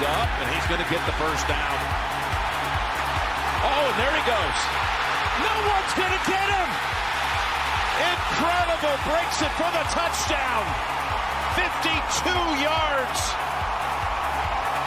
Josh 0.00 0.08
up, 0.08 0.28
and 0.40 0.48
he's 0.54 0.64
going 0.64 0.80
to 0.80 0.88
get 0.88 1.04
the 1.04 1.12
first 1.12 1.46
down. 1.46 1.76
Oh, 3.60 3.84
and 3.84 3.96
there 4.00 4.14
he 4.16 4.24
goes. 4.24 4.58
No 5.44 5.52
one's 5.68 5.92
going 5.92 6.14
to 6.16 6.24
get 6.24 6.48
him. 6.48 6.68
Incredible. 8.08 8.96
Breaks 9.04 9.42
it 9.44 9.52
for 9.60 9.68
the 9.68 9.84
touchdown. 9.92 10.64
52 11.52 12.32
yards. 12.64 13.20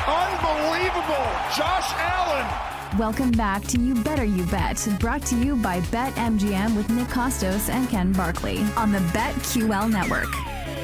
Unbelievable. 0.10 1.30
Josh 1.54 1.94
Allen. 1.94 2.98
Welcome 2.98 3.32
back 3.32 3.64
to 3.66 3.80
You 3.80 3.94
Better 3.94 4.26
You 4.26 4.46
Bet, 4.46 4.88
brought 5.00 5.24
to 5.28 5.36
you 5.36 5.56
by 5.58 5.82
BetMGM 5.82 6.76
with 6.76 6.90
Nick 6.90 7.10
Kostos 7.10 7.70
and 7.70 7.88
Ken 7.88 8.14
Barkley 8.14 8.62
on 8.78 8.92
the 8.92 9.00
BetQL 9.14 9.92
network. 9.92 10.32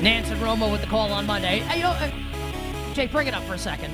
Nance 0.03 0.30
and 0.30 0.40
Romo 0.40 0.72
with 0.72 0.81
the 0.81 0.88
call 0.88 1.12
on 1.12 1.25
Monday. 1.25 1.59
Hey, 1.62 1.78
you 1.78 1.84
know, 1.84 1.90
uh, 1.90 2.94
Jake, 2.94 3.12
bring 3.12 3.28
it 3.28 3.34
up 3.34 3.44
for 3.44 3.56
a 3.56 3.58
second. 3.58 3.92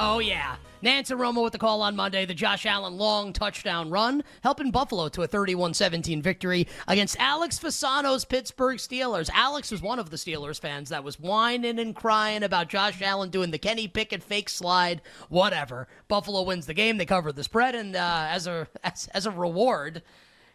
Oh, 0.00 0.20
yeah. 0.20 0.54
Nance 0.80 1.10
and 1.10 1.18
Romo 1.18 1.42
with 1.42 1.52
the 1.52 1.58
call 1.58 1.82
on 1.82 1.96
Monday. 1.96 2.24
The 2.24 2.32
Josh 2.32 2.64
Allen 2.66 2.96
long 2.96 3.32
touchdown 3.32 3.90
run, 3.90 4.22
helping 4.44 4.70
Buffalo 4.70 5.08
to 5.08 5.22
a 5.22 5.26
31 5.26 5.74
17 5.74 6.22
victory 6.22 6.68
against 6.86 7.18
Alex 7.18 7.58
Fasano's 7.58 8.24
Pittsburgh 8.24 8.78
Steelers. 8.78 9.28
Alex 9.34 9.72
was 9.72 9.82
one 9.82 9.98
of 9.98 10.10
the 10.10 10.16
Steelers 10.16 10.60
fans 10.60 10.90
that 10.90 11.02
was 11.02 11.18
whining 11.18 11.80
and 11.80 11.96
crying 11.96 12.44
about 12.44 12.68
Josh 12.68 13.02
Allen 13.02 13.30
doing 13.30 13.50
the 13.50 13.58
Kenny 13.58 13.88
Pickett 13.88 14.22
fake 14.22 14.48
slide, 14.48 15.02
whatever. 15.30 15.88
Buffalo 16.06 16.42
wins 16.44 16.66
the 16.66 16.74
game. 16.74 16.96
They 16.96 17.04
cover 17.04 17.32
the 17.32 17.42
spread, 17.42 17.74
and 17.74 17.96
uh, 17.96 18.26
as, 18.30 18.46
a, 18.46 18.68
as, 18.84 19.08
as 19.08 19.26
a 19.26 19.32
reward, 19.32 20.02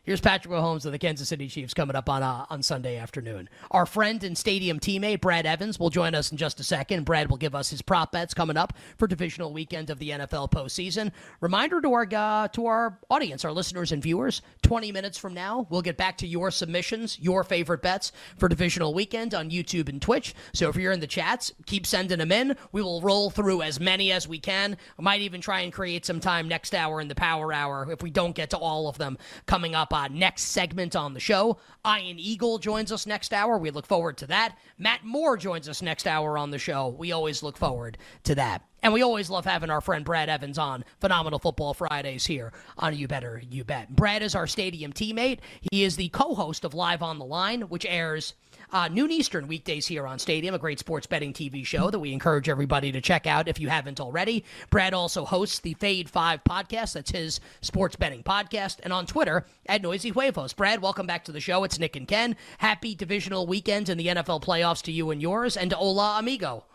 Here's 0.06 0.20
Patrick 0.20 0.54
Mahomes 0.54 0.86
of 0.86 0.92
the 0.92 1.00
Kansas 1.00 1.30
City 1.30 1.48
Chiefs 1.48 1.74
coming 1.74 1.96
up 1.96 2.10
on 2.10 2.24
uh, 2.24 2.46
on 2.50 2.62
Sunday 2.62 2.98
afternoon. 2.98 3.48
Our 3.72 3.86
friend 3.86 4.22
and 4.26 4.38
stadium 4.38 4.78
teammate 4.78 5.22
Brad 5.22 5.46
Evans 5.46 5.80
will 5.80 5.90
join 5.90 6.14
us 6.14 6.30
in 6.30 6.38
just 6.38 6.60
a 6.60 6.64
second. 6.66 7.06
Brad 7.06 7.30
will 7.30 7.38
give 7.38 7.56
us 7.56 7.70
his 7.70 7.82
prop 7.82 8.12
bets 8.12 8.34
coming 8.34 8.58
up 8.58 8.74
for 8.98 9.08
divisional 9.08 9.54
weekend 9.54 9.90
of 9.90 10.00
the 10.00 10.10
NFL 10.10 10.52
postseason. 10.52 11.14
Reminder 11.40 11.80
to 11.80 11.94
our 11.94 12.06
uh, 12.14 12.50
to 12.50 12.66
our 12.66 13.00
audience, 13.10 13.46
our 13.46 13.54
listeners 13.54 13.94
and 13.94 14.04
viewers: 14.04 14.42
20 14.64 14.92
minutes 14.92 15.18
from 15.18 15.34
now, 15.34 15.68
we'll 15.70 15.82
get 15.82 15.96
back 15.96 16.18
to 16.18 16.28
your 16.28 16.52
submissions, 16.52 17.18
your 17.22 17.46
favorite 17.46 17.82
bets 17.82 18.12
for 18.38 18.50
divisional 18.50 18.94
weekend 18.94 19.34
on 19.34 19.52
YouTube 19.52 19.88
and 19.88 20.02
Twitch. 20.02 20.36
So 20.52 20.68
if 20.68 20.76
you're 20.76 20.92
in 20.92 21.00
the 21.00 21.08
chats, 21.08 21.54
keep 21.66 21.86
sending 21.86 22.20
them 22.20 22.34
in. 22.34 22.58
We 22.74 22.82
will 22.82 23.00
roll 23.00 23.30
through 23.30 23.62
as 23.62 23.80
many 23.80 24.12
as 24.12 24.28
we 24.28 24.40
can. 24.40 24.76
I 25.00 25.02
might 25.02 25.22
even 25.22 25.40
try 25.40 25.62
and 25.62 25.72
create 25.72 26.06
some 26.06 26.20
time 26.20 26.50
next 26.50 26.76
hour 26.76 27.00
in 27.00 27.08
the 27.08 27.16
Power 27.16 27.54
Hour 27.54 27.90
if 27.90 28.04
we 28.04 28.10
don't 28.12 28.36
get 28.36 28.50
to 28.50 28.58
all 28.58 28.90
of 28.90 28.98
them 28.98 29.18
coming 29.46 29.76
up 29.76 29.93
uh, 29.94 30.08
next 30.10 30.44
segment 30.44 30.96
on 30.96 31.14
the 31.14 31.20
show. 31.20 31.58
Ian 31.86 32.20
Eagle 32.20 32.58
joins 32.58 32.92
us 32.92 33.06
next 33.06 33.34
hour. 33.34 33.58
We 33.58 33.72
look 33.72 33.86
forward 33.86 34.18
to 34.18 34.28
that. 34.28 34.58
Matt 34.78 35.04
Moore 35.04 35.38
joins 35.38 35.70
us 35.70 35.82
next 35.82 36.08
hour 36.08 36.38
on 36.38 36.52
the 36.52 36.60
show. 36.60 36.90
We 36.90 37.12
always 37.12 37.44
look 37.44 37.58
forward 37.58 37.98
to 38.24 38.36
that. 38.36 38.64
And 38.84 38.92
we 38.92 39.02
always 39.02 39.30
love 39.30 39.46
having 39.46 39.70
our 39.70 39.80
friend 39.80 40.04
Brad 40.04 40.28
Evans 40.28 40.58
on 40.58 40.84
Phenomenal 41.00 41.40
Football 41.40 41.74
Fridays 41.74 42.26
here 42.26 42.52
on 42.78 42.94
You 42.94 43.08
Better 43.08 43.42
You 43.50 43.64
Bet. 43.64 43.96
Brad 43.96 44.22
is 44.22 44.36
our 44.36 44.46
stadium 44.46 44.92
teammate. 44.92 45.40
He 45.72 45.86
is 45.86 45.96
the 45.96 46.10
co 46.10 46.36
host 46.36 46.66
of 46.66 46.74
Live 46.74 47.02
on 47.02 47.18
the 47.18 47.24
Line, 47.24 47.62
which 47.62 47.86
airs 47.86 48.34
uh, 48.74 48.90
noon 48.90 49.10
Eastern 49.10 49.48
weekdays 49.48 49.88
here 49.88 50.06
on 50.06 50.20
Stadium, 50.20 50.54
a 50.54 50.60
great 50.60 50.80
sports 50.80 51.08
betting 51.08 51.32
TV 51.32 51.66
show 51.66 51.90
that 51.92 52.00
we 52.00 52.12
encourage 52.12 52.50
everybody 52.50 52.92
to 52.92 53.00
check 53.00 53.26
out 53.26 53.48
if 53.48 53.58
you 53.58 53.70
haven't 53.70 54.02
already. 54.02 54.44
Brad 54.70 54.94
also 54.94 55.24
hosts 55.24 55.60
the 55.60 55.76
Fade 55.76 56.10
5 56.10 56.44
podcast. 56.44 56.96
That's 56.96 57.12
his 57.12 57.40
sports 57.62 57.96
betting 57.96 58.22
podcast. 58.22 58.82
And 58.84 58.92
on 58.92 59.06
Twitter, 59.06 59.46
at 59.66 59.82
Noisy 59.82 60.10
Huevos. 60.10 60.52
Brad, 60.52 60.82
welcome 60.82 61.08
back 61.08 61.24
to 61.24 61.32
the 61.32 61.40
show. 61.40 61.64
It's 61.64 61.80
Nick 61.80 61.96
and 61.96 62.08
Ken. 62.08 62.36
Happy 62.58 62.96
divisional 62.96 63.48
weekend 63.48 63.88
in 63.88 63.98
the 63.98 64.08
NFL 64.08 64.44
playoffs 64.44 64.82
to 64.84 64.92
you 64.92 65.10
and 65.12 65.22
yours, 65.22 65.56
and 65.56 65.70
to 65.70 65.78
Hola 65.78 66.18
Amigo. 66.20 66.66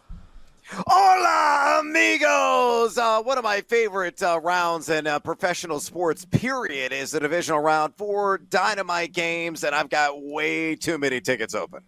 Hola, 0.71 1.81
amigos! 1.81 2.99
Uh, 2.99 3.23
one 3.23 3.39
of 3.39 3.45
my 3.45 3.63
favorite 3.63 4.23
uh, 4.23 4.39
rounds 4.43 4.91
in 4.91 5.07
uh, 5.07 5.19
professional 5.19 5.81
sports, 5.81 6.27
period, 6.27 6.93
is 6.93 7.11
the 7.11 7.21
divisional 7.21 7.61
round 7.61 7.95
for 7.97 8.37
dynamite 8.37 9.15
games, 9.15 9.65
and 9.65 9.75
I've 9.75 9.89
got 9.89 10.23
way 10.23 10.77
too 10.77 10.99
many 10.99 11.23
tickets 11.23 11.55
open. 11.55 11.85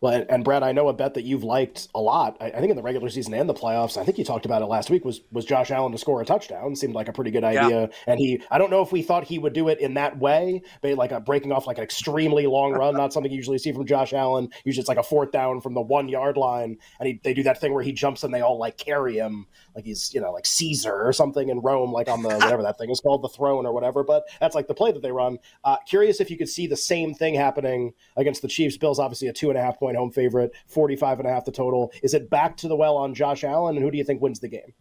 Well, 0.00 0.24
and, 0.30 0.42
Brad, 0.44 0.62
I 0.62 0.72
know 0.72 0.88
a 0.88 0.94
bet 0.94 1.12
that 1.14 1.24
you've 1.24 1.44
liked 1.44 1.88
a 1.94 2.00
lot. 2.00 2.38
I, 2.40 2.46
I, 2.46 2.58
think 2.58 2.70
in 2.70 2.76
the 2.76 2.82
regular 2.82 3.10
season 3.10 3.34
and 3.34 3.46
the 3.46 3.54
playoffs, 3.54 3.98
I 3.98 4.04
think 4.04 4.16
you 4.16 4.24
talked 4.24 4.46
about 4.46 4.62
it 4.62 4.66
last 4.66 4.88
week. 4.88 5.04
Was 5.04 5.20
was 5.30 5.44
Josh 5.44 5.70
Allen 5.70 5.92
to 5.92 5.98
score 5.98 6.22
a 6.22 6.24
touchdown? 6.24 6.74
Seemed 6.74 6.94
like 6.94 7.08
a 7.08 7.12
pretty 7.12 7.30
good 7.30 7.44
idea. 7.44 7.82
Yeah. 7.82 7.86
And 8.06 8.18
he, 8.18 8.42
I 8.50 8.56
don't 8.56 8.70
know 8.70 8.80
if 8.80 8.92
we 8.92 9.02
thought 9.02 9.24
he 9.24 9.38
would 9.38 9.52
do 9.52 9.68
it 9.68 9.78
in 9.78 9.94
that 9.94 10.18
way, 10.18 10.62
but 10.80 10.94
like 10.94 11.12
a 11.12 11.20
breaking 11.20 11.52
off 11.52 11.66
like 11.66 11.76
an 11.76 11.84
extremely 11.84 12.46
long 12.46 12.72
run, 12.72 12.94
not 12.94 13.12
something 13.12 13.30
you 13.30 13.36
usually 13.36 13.58
see 13.58 13.72
from 13.72 13.84
Josh 13.84 14.14
Allen. 14.14 14.48
Usually 14.64 14.80
it's 14.80 14.88
like 14.88 14.96
a 14.96 15.02
fourth 15.02 15.32
down 15.32 15.60
from 15.60 15.74
the 15.74 15.82
one 15.82 16.08
yard 16.08 16.38
line, 16.38 16.78
and 16.98 17.06
he, 17.06 17.20
they 17.22 17.34
do 17.34 17.42
that 17.42 17.60
thing 17.60 17.74
where 17.74 17.84
he 17.84 17.92
jumps 17.92 18.24
and 18.24 18.32
they 18.32 18.40
all 18.40 18.58
like 18.58 18.78
carry 18.78 19.16
him 19.16 19.46
like 19.74 19.84
he's 19.84 20.12
you 20.14 20.20
know 20.20 20.32
like 20.32 20.46
Caesar 20.46 20.92
or 20.92 21.12
something 21.12 21.48
in 21.48 21.60
Rome, 21.60 21.92
like 21.92 22.08
on 22.08 22.22
the 22.22 22.28
whatever 22.28 22.62
that 22.62 22.78
thing 22.78 22.90
is 22.90 23.00
called, 23.00 23.22
the 23.22 23.28
throne 23.28 23.66
or 23.66 23.72
whatever. 23.72 24.02
But 24.02 24.24
that's 24.40 24.54
like 24.54 24.68
the 24.68 24.74
play 24.74 24.92
that 24.92 25.02
they 25.02 25.12
run. 25.12 25.38
Uh, 25.64 25.76
curious 25.86 26.20
if 26.20 26.30
you 26.30 26.36
could 26.36 26.48
see 26.48 26.66
the 26.66 26.76
same 26.76 27.14
thing 27.14 27.34
happening 27.34 27.92
against 28.16 28.42
the 28.42 28.48
Chiefs. 28.48 28.76
Bills 28.76 28.98
obviously 28.98 29.28
a 29.28 29.32
two 29.32 29.50
and 29.50 29.58
a 29.58 29.62
half 29.62 29.78
point 29.78 29.96
home 29.96 30.10
favorite, 30.10 30.52
45 30.66 31.20
and 31.20 31.28
a 31.28 31.32
half 31.32 31.44
the 31.44 31.52
total. 31.52 31.92
Is 32.02 32.14
it 32.14 32.30
back 32.30 32.56
to 32.58 32.68
the 32.68 32.76
well 32.76 32.96
on 32.96 33.14
Josh 33.14 33.44
Allen, 33.44 33.76
and 33.76 33.84
who 33.84 33.90
do 33.90 33.98
you 33.98 34.04
think 34.04 34.20
wins 34.20 34.40
the 34.40 34.48
game? 34.48 34.72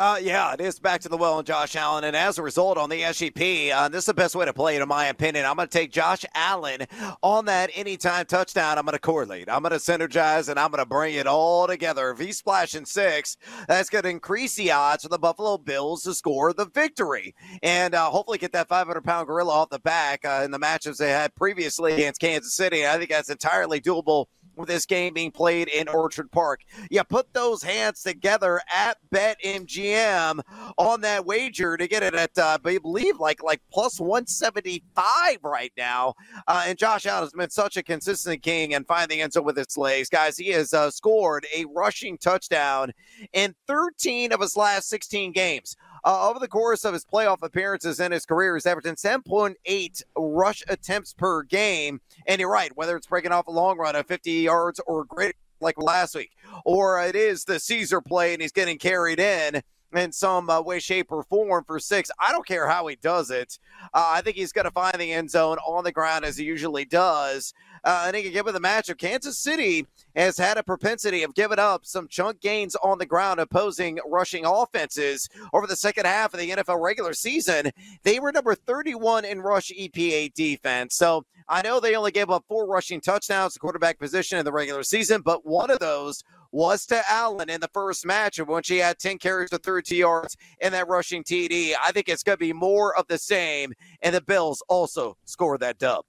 Uh, 0.00 0.16
yeah, 0.18 0.54
it 0.54 0.62
is 0.62 0.78
back 0.78 1.02
to 1.02 1.10
the 1.10 1.16
well 1.18 1.34
on 1.34 1.44
Josh 1.44 1.76
Allen. 1.76 2.04
And 2.04 2.16
as 2.16 2.38
a 2.38 2.42
result, 2.42 2.78
on 2.78 2.88
the 2.88 3.02
SGP, 3.02 3.70
uh, 3.70 3.90
this 3.90 3.98
is 3.98 4.06
the 4.06 4.14
best 4.14 4.34
way 4.34 4.46
to 4.46 4.52
play 4.54 4.76
it, 4.76 4.80
in 4.80 4.88
my 4.88 5.08
opinion. 5.08 5.44
I'm 5.44 5.56
going 5.56 5.68
to 5.68 5.78
take 5.78 5.92
Josh 5.92 6.24
Allen 6.34 6.86
on 7.22 7.44
that 7.44 7.68
anytime 7.74 8.24
touchdown. 8.24 8.78
I'm 8.78 8.86
going 8.86 8.94
to 8.94 8.98
correlate. 8.98 9.50
I'm 9.50 9.60
going 9.60 9.72
to 9.72 9.76
synergize, 9.76 10.48
and 10.48 10.58
I'm 10.58 10.70
going 10.70 10.82
to 10.82 10.88
bring 10.88 11.16
it 11.16 11.26
all 11.26 11.66
together. 11.66 12.12
If 12.12 12.18
he's 12.18 12.38
splashing 12.38 12.86
six, 12.86 13.36
that's 13.68 13.90
going 13.90 14.04
to 14.04 14.08
increase 14.08 14.54
the 14.54 14.70
odds 14.70 15.02
for 15.02 15.10
the 15.10 15.18
Buffalo 15.18 15.58
Bills 15.58 16.04
to 16.04 16.14
score 16.14 16.54
the 16.54 16.64
victory 16.64 17.34
and 17.62 17.94
uh, 17.94 18.08
hopefully 18.08 18.38
get 18.38 18.52
that 18.52 18.68
500 18.68 19.04
pound 19.04 19.26
gorilla 19.26 19.52
off 19.52 19.68
the 19.68 19.80
back 19.80 20.24
uh, 20.24 20.40
in 20.42 20.50
the 20.50 20.58
matches 20.58 20.96
they 20.96 21.10
had 21.10 21.34
previously 21.34 21.92
against 21.92 22.22
Kansas 22.22 22.54
City. 22.54 22.86
I 22.86 22.96
think 22.96 23.10
that's 23.10 23.28
entirely 23.28 23.82
doable 23.82 24.28
with 24.60 24.68
this 24.68 24.86
game 24.86 25.14
being 25.14 25.30
played 25.30 25.68
in 25.68 25.88
Orchard 25.88 26.30
Park. 26.30 26.60
You 26.90 27.02
put 27.04 27.32
those 27.32 27.62
hands 27.62 28.02
together 28.02 28.60
at 28.74 28.98
BetMGM 29.12 30.40
on 30.78 31.00
that 31.00 31.24
wager 31.24 31.76
to 31.76 31.88
get 31.88 32.02
it 32.02 32.14
at, 32.14 32.36
uh, 32.38 32.58
I 32.64 32.78
believe, 32.78 33.18
like 33.18 33.42
like 33.42 33.60
plus 33.72 33.98
175 33.98 35.38
right 35.42 35.72
now. 35.76 36.14
Uh, 36.46 36.64
and 36.66 36.78
Josh 36.78 37.06
Allen 37.06 37.24
has 37.24 37.32
been 37.32 37.50
such 37.50 37.76
a 37.76 37.82
consistent 37.82 38.42
king 38.42 38.74
and 38.74 38.86
finding 38.86 39.20
end 39.20 39.32
zone 39.32 39.44
with 39.44 39.56
his 39.56 39.76
legs. 39.76 40.08
Guys, 40.08 40.36
he 40.36 40.48
has 40.48 40.72
uh, 40.72 40.90
scored 40.90 41.46
a 41.54 41.64
rushing 41.74 42.18
touchdown 42.18 42.92
in 43.32 43.54
13 43.66 44.32
of 44.32 44.40
his 44.40 44.56
last 44.56 44.88
16 44.88 45.32
games. 45.32 45.76
Uh, 46.04 46.28
over 46.28 46.38
the 46.38 46.48
course 46.48 46.84
of 46.84 46.92
his 46.92 47.04
playoff 47.04 47.42
appearances 47.42 48.00
in 48.00 48.12
his 48.12 48.26
career, 48.26 48.56
he's 48.56 48.66
averaging 48.66 48.94
7.8 48.94 50.02
rush 50.16 50.62
attempts 50.68 51.12
per 51.12 51.42
game. 51.42 52.00
And 52.26 52.40
you're 52.40 52.50
right, 52.50 52.74
whether 52.76 52.96
it's 52.96 53.06
breaking 53.06 53.32
off 53.32 53.46
a 53.46 53.52
long 53.52 53.78
run 53.78 53.96
of 53.96 54.06
50 54.06 54.30
yards 54.32 54.80
or 54.86 55.04
greater 55.04 55.34
like 55.60 55.80
last 55.80 56.14
week, 56.14 56.30
or 56.64 57.02
it 57.02 57.14
is 57.14 57.44
the 57.44 57.60
Caesar 57.60 58.00
play 58.00 58.32
and 58.32 58.40
he's 58.40 58.52
getting 58.52 58.78
carried 58.78 59.20
in 59.20 59.62
in 59.94 60.12
some 60.12 60.48
uh, 60.48 60.60
way, 60.60 60.78
shape, 60.78 61.10
or 61.10 61.22
form 61.24 61.64
for 61.64 61.78
six. 61.78 62.10
I 62.18 62.32
don't 62.32 62.46
care 62.46 62.68
how 62.68 62.86
he 62.86 62.96
does 62.96 63.30
it. 63.30 63.58
Uh, 63.92 64.08
I 64.12 64.20
think 64.22 64.36
he's 64.36 64.52
going 64.52 64.64
to 64.64 64.70
find 64.70 64.94
the 64.94 65.12
end 65.12 65.30
zone 65.30 65.58
on 65.58 65.84
the 65.84 65.92
ground 65.92 66.24
as 66.24 66.36
he 66.36 66.44
usually 66.44 66.84
does. 66.84 67.52
Uh, 67.84 68.04
any 68.08 68.28
given 68.30 68.54
the 68.54 68.60
matchup. 68.60 68.98
Kansas 68.98 69.38
City 69.38 69.86
has 70.14 70.36
had 70.36 70.58
a 70.58 70.62
propensity 70.62 71.22
of 71.22 71.34
giving 71.34 71.58
up 71.58 71.86
some 71.86 72.08
chunk 72.08 72.40
gains 72.40 72.76
on 72.76 72.98
the 72.98 73.06
ground, 73.06 73.40
opposing 73.40 73.98
rushing 74.06 74.44
offenses 74.44 75.28
over 75.52 75.66
the 75.66 75.76
second 75.76 76.06
half 76.06 76.34
of 76.34 76.40
the 76.40 76.50
NFL 76.50 76.82
regular 76.82 77.12
season. 77.12 77.70
They 78.02 78.20
were 78.20 78.32
number 78.32 78.54
31 78.54 79.24
in 79.24 79.40
rush 79.40 79.70
EPA 79.70 80.34
defense. 80.34 80.96
So 80.96 81.24
I 81.48 81.62
know 81.62 81.80
they 81.80 81.96
only 81.96 82.12
gave 82.12 82.30
up 82.30 82.44
four 82.48 82.66
rushing 82.66 83.00
touchdowns, 83.00 83.54
the 83.54 83.60
quarterback 83.60 83.98
position 83.98 84.38
in 84.38 84.44
the 84.44 84.52
regular 84.52 84.82
season, 84.82 85.22
but 85.22 85.46
one 85.46 85.70
of 85.70 85.78
those 85.78 86.22
was 86.52 86.84
to 86.86 87.02
Allen 87.08 87.48
in 87.48 87.60
the 87.60 87.70
first 87.72 88.04
match 88.04 88.38
of 88.38 88.48
when 88.48 88.62
she 88.62 88.78
had 88.78 88.98
10 88.98 89.18
carries 89.18 89.50
for 89.50 89.58
30 89.58 89.96
yards 89.96 90.36
in 90.60 90.72
that 90.72 90.88
rushing 90.88 91.22
TD. 91.22 91.74
I 91.82 91.92
think 91.92 92.08
it's 92.08 92.22
going 92.22 92.36
to 92.36 92.40
be 92.40 92.52
more 92.52 92.96
of 92.96 93.06
the 93.06 93.18
same, 93.18 93.72
and 94.02 94.14
the 94.14 94.20
Bills 94.20 94.62
also 94.68 95.16
score 95.24 95.58
that 95.58 95.78
dub. 95.78 96.04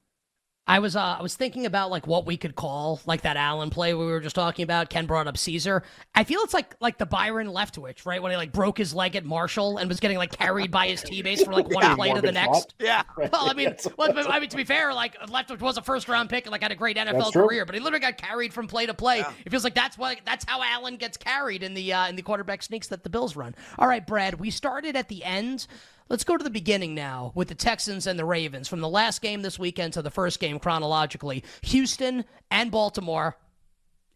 I 0.72 0.80
was 0.80 0.96
uh, 0.96 1.18
I 1.20 1.22
was 1.22 1.36
thinking 1.36 1.66
about 1.66 1.92
like 1.92 2.08
what 2.08 2.26
we 2.26 2.38
could 2.38 2.56
call 2.56 3.02
like 3.06 3.24
that 3.24 3.36
Allen 3.36 3.70
play 3.70 3.94
we 3.94 4.06
were 4.06 4.22
just 4.22 4.36
talking 4.36 4.64
about. 4.64 4.90
Ken 4.90 5.06
brought 5.06 5.28
up 5.28 5.38
Caesar. 5.38 5.84
I 6.16 6.24
feel 6.24 6.40
it's 6.44 6.54
like 6.54 6.76
like 6.80 6.98
the 6.98 7.06
Byron 7.06 7.48
Leftwich, 7.48 8.06
right? 8.06 8.22
When 8.22 8.32
he 8.32 8.38
like 8.38 8.54
broke 8.54 8.78
his 8.78 8.94
leg 8.94 9.18
at 9.18 9.26
Marshall 9.26 9.80
and 9.80 9.90
was 9.90 10.00
getting 10.00 10.18
like 10.18 10.32
carried 10.32 10.72
by 10.72 10.88
his 10.88 11.04
teammates 11.04 11.44
from 11.44 11.56
like 11.56 11.70
one 11.70 11.84
Yeah, 11.84 11.96
play 11.96 12.14
to 12.14 12.22
the 12.22 12.32
next. 12.32 12.74
Yeah. 12.80 13.04
Well, 13.32 13.50
I 13.50 13.54
mean, 13.54 13.76
well, 13.98 14.14
I 14.30 14.40
mean 14.40 14.50
to 14.50 14.58
be 14.58 14.64
fair, 14.64 14.94
like 14.94 15.20
Leftwich 15.28 15.60
was 15.60 15.78
a 15.78 15.82
first 15.82 16.08
round 16.08 16.30
pick 16.30 16.46
and 16.46 16.52
like 16.52 16.62
had 16.62 16.72
a 16.72 16.76
great 16.76 16.96
NFL 16.96 17.34
career, 17.34 17.66
but 17.66 17.76
he 17.76 17.82
literally 17.82 18.00
got 18.00 18.18
carried 18.18 18.54
from 18.54 18.68
play 18.68 18.86
to 18.86 18.94
play. 18.94 19.26
It 19.46 19.50
feels 19.50 19.64
like 19.64 19.76
that's 19.76 19.98
what 19.98 20.20
that's 20.26 20.46
how 20.48 20.64
Allen 20.64 20.96
gets 20.96 21.18
carried 21.18 21.64
in 21.64 21.74
the 21.74 21.92
uh, 21.92 22.08
in 22.08 22.16
the 22.16 22.22
quarterback 22.22 22.64
sneaks 22.64 22.88
that 22.88 23.04
the 23.04 23.10
Bills 23.10 23.36
run. 23.36 23.56
All 23.78 23.88
right, 23.88 24.06
Brad, 24.06 24.40
we 24.40 24.50
started 24.50 24.96
at 24.96 25.10
the 25.10 25.24
end. 25.24 25.68
Let's 26.12 26.26
go 26.26 26.36
to 26.36 26.44
the 26.44 26.50
beginning 26.50 26.94
now 26.94 27.32
with 27.36 27.48
the 27.48 27.56
Texans 27.56 28.06
and 28.06 28.20
the 28.20 28.26
Ravens. 28.26 28.68
From 28.68 28.82
the 28.82 28.90
last 28.90 29.22
game 29.22 29.44
this 29.44 29.58
weekend 29.58 29.94
to 29.94 30.02
the 30.02 30.12
first 30.12 30.42
game 30.42 30.60
chronologically, 30.60 31.42
Houston 31.62 32.26
and 32.52 32.70
Baltimore. 32.70 33.38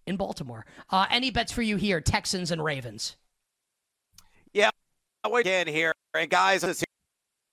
In 0.06 0.18
Baltimore. 0.18 0.66
Uh, 0.90 1.06
any 1.10 1.32
bets 1.32 1.54
for 1.54 1.62
you 1.62 1.78
here, 1.78 2.02
Texans 2.02 2.52
and 2.52 2.62
Ravens? 2.62 3.16
Yeah, 4.54 4.72
we 5.32 5.40
again 5.40 5.68
here. 5.68 5.94
And 6.14 6.30
guys, 6.30 6.64
this 6.64 6.84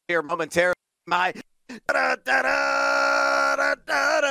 here 0.09 0.23
momentarily. 0.23 0.75
My 1.07 1.33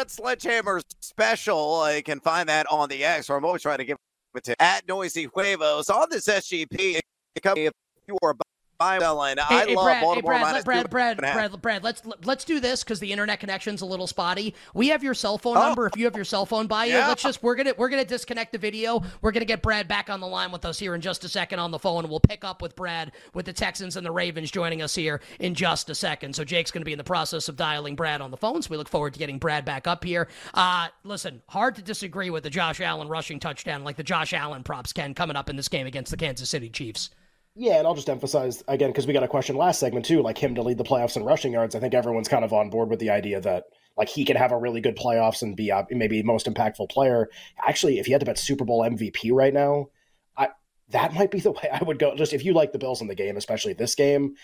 sledgehammer 0.08 0.82
special. 1.00 1.90
You 1.96 2.04
can 2.04 2.20
find 2.20 2.50
that 2.50 2.66
on 2.70 2.90
the 2.90 3.06
X, 3.06 3.30
or 3.30 3.38
I'm 3.38 3.46
always 3.46 3.62
trying 3.62 3.78
to 3.78 3.86
give 3.86 3.96
it 4.36 4.44
to 4.44 4.62
at 4.62 4.86
Noisy 4.90 5.30
Huevos 5.34 5.90
on 5.90 6.08
this 6.12 6.28
SGP. 6.28 7.00
If 7.34 7.74
you 8.08 8.18
are 8.22 8.36
buying, 8.82 9.00
selling, 9.02 9.40
I 9.40 9.44
Hey, 9.44 9.68
hey, 9.70 9.76
love 9.76 9.86
Brad, 9.86 9.98
hey, 9.98 10.04
Baltimore 10.04 10.32
Brad, 10.32 10.42
minus 10.42 10.64
Brad, 10.64 10.90
Brad, 10.90 11.18
and 11.18 11.26
a 11.26 11.28
half. 11.30 11.36
Brad, 11.52 11.62
Brad, 11.62 11.84
let's 11.84 12.02
let's 12.24 12.44
do 12.46 12.60
this 12.60 12.84
because 12.84 13.00
the 13.00 13.12
internet 13.12 13.40
connection's 13.40 13.82
a 13.82 13.86
little 13.86 14.08
spotty. 14.08 14.56
We 14.74 14.90
have 14.90 15.04
your 15.04 15.14
cell 15.14 15.38
phone 15.38 15.58
Oh. 15.58 15.62
number. 15.68 15.88
If 15.88 15.98
you 15.98 16.06
have 16.06 16.16
your 16.16 16.26
cell 16.26 16.46
phone 16.46 16.68
by 16.68 16.86
you, 16.86 16.94
Yeah. 16.96 17.08
let's 17.08 17.24
just 17.24 17.44
we're 17.44 17.56
gonna 17.56 17.74
we're 17.78 17.90
gonna 17.90 18.06
disconnect 18.06 18.52
the 18.52 18.58
video. 18.58 19.04
We're 19.22 19.32
gonna 19.32 19.46
get 19.46 19.62
Brad 19.62 19.88
back 19.88 20.10
on 20.10 20.20
the 20.20 20.28
line 20.28 20.52
with 20.52 20.66
us 20.66 20.80
here 20.80 20.96
in 20.96 21.02
just 21.02 21.24
a 21.24 21.30
second 21.30 21.60
on 21.60 21.72
the 21.72 21.80
phone. 21.80 22.10
We'll 22.10 22.20
pick 22.20 22.44
up 22.44 22.62
with 22.62 22.76
Brad 22.76 23.12
with 23.34 23.46
the 23.46 23.54
Texans 23.54 23.96
and 23.98 24.06
the 24.06 24.12
Ravens 24.12 24.52
joining 24.52 24.82
us 24.82 24.96
here 24.96 25.22
in 25.40 25.54
just 25.56 25.90
a 25.90 25.96
second. 25.96 26.36
So 26.36 26.44
Jake's 26.44 26.72
gonna 26.72 26.86
be 26.86 26.92
in 26.94 26.98
the 26.98 27.04
process 27.04 27.48
of 27.50 27.56
dialing 27.56 27.96
Brad 27.96 28.22
on 28.22 28.32
the 28.32 28.38
phone. 28.38 28.62
So 28.62 28.70
we 28.72 28.78
look 28.78 28.90
forward 28.90 29.14
to 29.14 29.20
getting 29.20 29.38
Brad 29.38 29.64
back 29.66 29.88
up 29.88 30.04
here. 30.04 30.28
Uh, 30.54 30.88
listen, 31.04 31.42
hard 31.50 31.76
to 31.76 31.82
disagree 31.82 32.30
with 32.30 32.44
the 32.44 32.50
Josh 32.50 32.82
Allen 32.82 33.08
rushing 33.08 33.40
touchdown, 33.40 33.84
like 33.84 33.96
the 33.98 34.04
Josh 34.04 34.34
Allen 34.34 34.64
props 34.64 34.94
Ken 34.94 35.14
coming 35.14 35.36
up 35.36 35.50
in 35.50 35.56
this 35.56 35.68
game 35.68 35.88
against 35.88 36.12
the 36.12 36.18
Kansas 36.18 36.50
City 36.50 36.70
Chiefs. 36.70 37.10
Yeah, 37.56 37.78
and 37.78 37.86
I'll 37.88 37.96
just 37.96 38.10
emphasize 38.10 38.64
again 38.68 38.92
because 38.92 39.06
we 39.06 39.14
got 39.14 39.24
a 39.24 39.28
question 39.28 39.58
last 39.58 39.80
segment 39.80 40.06
too, 40.06 40.22
like 40.22 40.38
him 40.38 40.56
to 40.56 40.62
lead 40.62 40.78
the 40.78 40.86
playoffs 40.86 41.18
in 41.18 41.24
rushing 41.24 41.52
yards. 41.52 41.76
I 41.76 41.80
think 41.80 41.94
everyone's 41.94 42.30
kind 42.30 42.46
of 42.46 42.54
on 42.54 42.70
board 42.70 42.90
with 42.90 43.00
the 43.00 43.10
idea 43.10 43.42
that 43.42 43.66
like 43.98 44.08
he 44.08 44.24
can 44.24 44.38
have 44.38 44.54
a 44.54 44.58
really 44.58 44.80
good 44.80 44.96
playoffs 44.96 45.42
and 45.42 45.56
be 45.56 45.70
uh, 45.70 45.84
maybe 45.92 46.24
most 46.24 46.46
impactful 46.46 46.90
player. 46.90 47.30
Actually, 47.60 48.00
if 48.00 48.08
you 48.08 48.14
had 48.14 48.22
to 48.22 48.26
bet 48.26 48.38
Super 48.38 48.64
Bowl 48.64 48.82
MVP 48.82 49.32
right 49.34 49.54
now, 49.54 49.88
I 50.38 50.50
that 50.90 51.14
might 51.14 51.30
be 51.30 51.42
the 51.42 51.52
way 51.52 51.70
I 51.72 51.84
would 51.84 52.00
go. 52.00 52.16
Just 52.16 52.32
if 52.32 52.46
you 52.46 52.54
like 52.54 52.72
the 52.72 52.80
Bills 52.80 53.02
in 53.02 53.08
the 53.08 53.16
game, 53.16 53.36
especially 53.36 53.74
this 53.74 53.96
game, 53.96 54.36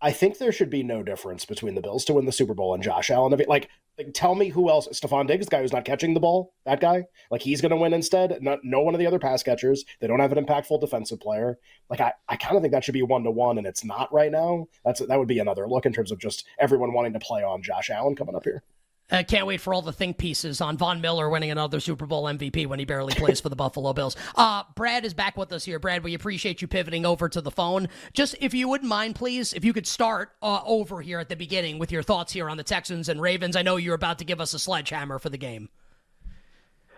I 0.00 0.12
think 0.12 0.38
there 0.38 0.52
should 0.52 0.70
be 0.70 0.84
no 0.84 1.02
difference 1.02 1.44
between 1.44 1.74
the 1.74 1.80
Bills 1.80 2.04
to 2.04 2.14
win 2.14 2.24
the 2.24 2.32
Super 2.32 2.54
Bowl 2.54 2.72
and 2.72 2.82
Josh 2.82 3.10
Allen. 3.10 3.32
Like, 3.32 3.48
like, 3.48 3.68
tell 4.14 4.36
me 4.36 4.48
who 4.48 4.70
else? 4.70 4.86
Stefon 4.92 5.26
Diggs, 5.26 5.46
the 5.46 5.50
guy 5.50 5.60
who's 5.60 5.72
not 5.72 5.84
catching 5.84 6.14
the 6.14 6.20
ball, 6.20 6.54
that 6.64 6.80
guy. 6.80 7.04
Like 7.32 7.42
he's 7.42 7.60
going 7.60 7.70
to 7.70 7.76
win 7.76 7.92
instead. 7.92 8.40
Not 8.40 8.60
no 8.62 8.80
one 8.80 8.94
of 8.94 9.00
the 9.00 9.06
other 9.06 9.18
pass 9.18 9.42
catchers. 9.42 9.84
They 10.00 10.06
don't 10.06 10.20
have 10.20 10.30
an 10.30 10.44
impactful 10.44 10.80
defensive 10.80 11.18
player. 11.18 11.58
Like 11.90 12.00
I, 12.00 12.12
I 12.28 12.36
kind 12.36 12.56
of 12.56 12.62
think 12.62 12.72
that 12.72 12.84
should 12.84 12.94
be 12.94 13.02
one 13.02 13.24
to 13.24 13.30
one, 13.32 13.58
and 13.58 13.66
it's 13.66 13.84
not 13.84 14.12
right 14.12 14.30
now. 14.30 14.68
That's 14.84 15.00
that 15.00 15.18
would 15.18 15.26
be 15.26 15.40
another 15.40 15.68
look 15.68 15.84
in 15.84 15.92
terms 15.92 16.12
of 16.12 16.20
just 16.20 16.44
everyone 16.60 16.92
wanting 16.92 17.14
to 17.14 17.18
play 17.18 17.42
on 17.42 17.62
Josh 17.62 17.90
Allen 17.90 18.14
coming 18.14 18.36
up 18.36 18.44
here. 18.44 18.62
I 19.10 19.22
can't 19.22 19.46
wait 19.46 19.60
for 19.60 19.72
all 19.72 19.80
the 19.80 19.92
think 19.92 20.18
pieces 20.18 20.60
on 20.60 20.76
Von 20.76 21.00
Miller 21.00 21.30
winning 21.30 21.50
another 21.50 21.80
Super 21.80 22.06
Bowl 22.06 22.24
MVP 22.24 22.66
when 22.66 22.78
he 22.78 22.84
barely 22.84 23.14
plays 23.16 23.40
for 23.40 23.48
the 23.48 23.56
Buffalo 23.56 23.92
Bills. 23.92 24.16
Uh, 24.36 24.64
Brad 24.74 25.04
is 25.04 25.14
back 25.14 25.36
with 25.36 25.52
us 25.52 25.64
here. 25.64 25.78
Brad, 25.78 26.04
we 26.04 26.14
appreciate 26.14 26.60
you 26.60 26.68
pivoting 26.68 27.06
over 27.06 27.28
to 27.28 27.40
the 27.40 27.50
phone. 27.50 27.88
Just 28.12 28.34
if 28.40 28.52
you 28.52 28.68
wouldn't 28.68 28.88
mind, 28.88 29.14
please, 29.14 29.54
if 29.54 29.64
you 29.64 29.72
could 29.72 29.86
start 29.86 30.30
uh, 30.42 30.60
over 30.64 31.00
here 31.00 31.20
at 31.20 31.28
the 31.28 31.36
beginning 31.36 31.78
with 31.78 31.90
your 31.90 32.02
thoughts 32.02 32.32
here 32.32 32.50
on 32.50 32.56
the 32.56 32.64
Texans 32.64 33.08
and 33.08 33.20
Ravens. 33.20 33.56
I 33.56 33.62
know 33.62 33.76
you're 33.76 33.94
about 33.94 34.18
to 34.18 34.24
give 34.24 34.40
us 34.40 34.52
a 34.52 34.58
sledgehammer 34.58 35.18
for 35.18 35.30
the 35.30 35.38
game. 35.38 35.70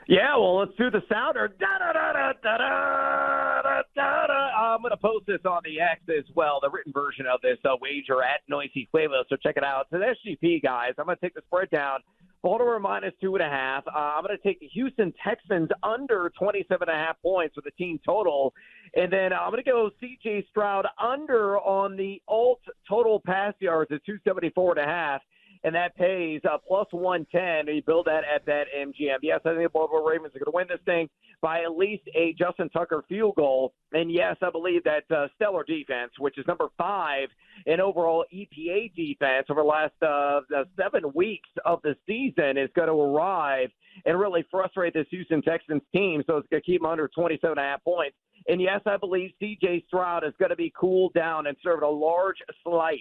Yeah, 0.09 0.37
well, 0.37 0.59
let's 0.59 0.73
do 0.77 0.91
the 0.91 1.03
sounder. 1.09 1.47
Da 1.61 1.79
da 1.79 1.93
da 1.93 2.13
da 2.13 2.33
da 2.33 2.57
da 2.57 2.59
da 2.59 3.63
da. 3.63 3.83
da. 3.83 3.83
I'm 4.01 4.81
going 4.81 4.91
to 4.91 4.97
post 4.97 5.27
this 5.27 5.41
on 5.45 5.63
the 5.65 5.81
X 5.81 6.01
as 6.09 6.25
well, 6.35 6.61
the 6.63 6.71
written 6.71 6.93
version 6.93 7.27
of 7.27 7.41
this 7.43 7.59
uh, 7.65 7.77
wager 7.81 8.23
at 8.23 8.41
Noisy 8.49 8.89
Huevo. 8.95 9.25
So 9.29 9.37
check 9.37 9.57
it 9.57 9.65
out. 9.65 9.87
So 9.91 9.99
the 9.99 10.15
SGP 10.15 10.63
guys, 10.63 10.93
I'm 10.99 11.07
going 11.07 11.17
to 11.17 11.21
take 11.21 11.35
the 11.35 11.43
spread 11.47 11.71
down. 11.71 12.01
Baltimore 12.43 12.81
minus 12.81 13.13
two 13.21 13.35
and 13.35 13.45
a 13.45 13.49
half. 13.49 13.87
Uh, 13.87 13.99
I'm 13.99 14.25
going 14.25 14.37
to 14.37 14.43
take 14.43 14.61
the 14.61 14.69
Houston 14.69 15.13
Texans 15.23 15.69
under 15.83 16.33
27 16.39 16.89
and 16.89 16.97
a 16.97 16.99
half 16.99 17.21
points 17.21 17.55
for 17.55 17.61
the 17.61 17.71
team 17.73 18.01
total. 18.05 18.55
And 18.97 19.13
then 19.13 19.33
I'm 19.33 19.51
going 19.51 19.63
to 19.63 19.71
go 19.71 19.91
CJ 20.03 20.49
Stroud 20.49 20.87
under 20.99 21.59
on 21.59 21.97
the 21.97 22.23
alt 22.29 22.61
total 22.89 23.21
pass 23.21 23.53
yards 23.61 23.93
at 23.93 24.05
274 24.07 24.79
and 24.79 24.81
a 24.81 24.91
half 24.91 25.21
and 25.63 25.75
that 25.75 25.95
pays 25.97 26.41
uh, 26.51 26.57
plus 26.67 26.87
110. 26.91 27.75
You 27.75 27.83
build 27.83 28.07
that 28.07 28.23
at 28.25 28.47
that 28.47 28.65
MGM. 28.77 29.19
Yes, 29.23 29.41
I 29.45 29.51
think 29.51 29.63
the 29.63 29.69
Baltimore 29.69 30.09
Ravens 30.09 30.35
are 30.35 30.39
going 30.39 30.47
to 30.47 30.55
win 30.55 30.67
this 30.69 30.85
thing 30.85 31.09
by 31.43 31.63
at 31.63 31.77
least 31.77 32.03
a 32.15 32.35
Justin 32.39 32.69
Tucker 32.71 33.05
field 33.09 33.35
goal. 33.37 33.73
And 33.93 34.11
yes, 34.11 34.37
I 34.43 34.51
believe 34.51 34.85
that 34.85 35.05
uh, 35.15 35.29
stellar 35.37 35.65
defense, 35.65 36.13
which 36.19 36.39
is 36.39 36.47
number 36.47 36.69
five 36.79 37.29
in 37.67 37.81
overall 37.81 38.25
EPA 38.33 38.95
defense 38.95 39.47
over 39.51 39.61
the 39.61 39.67
last 39.67 39.93
uh, 40.03 40.41
the 40.49 40.65
seven 40.77 41.03
weeks 41.15 41.49
of 41.65 41.81
the 41.83 41.95
season, 42.07 42.57
is 42.57 42.71
going 42.75 42.89
to 42.89 42.95
arrive 42.95 43.69
and 44.07 44.19
really 44.19 44.45
frustrate 44.51 44.95
this 44.95 45.07
Houston 45.11 45.43
Texans 45.43 45.83
team. 45.95 46.23
So 46.27 46.37
it's 46.39 46.49
going 46.49 46.63
to 46.63 46.67
keep 46.67 46.81
them 46.81 46.91
under 46.91 47.09
27 47.09 47.59
and 47.59 47.59
a 47.59 47.71
half 47.71 47.85
points. 47.85 48.17
And 48.49 48.61
yes, 48.61 48.81
I 48.87 48.97
believe 48.97 49.33
C.J. 49.39 49.85
Stroud 49.89 50.25
is 50.25 50.33
going 50.39 50.51
to 50.51 50.57
be 50.57 50.73
cooled 50.79 51.13
down 51.13 51.47
and 51.47 51.57
served 51.63 51.83
a 51.83 51.89
large 51.89 52.39
slice 52.65 53.01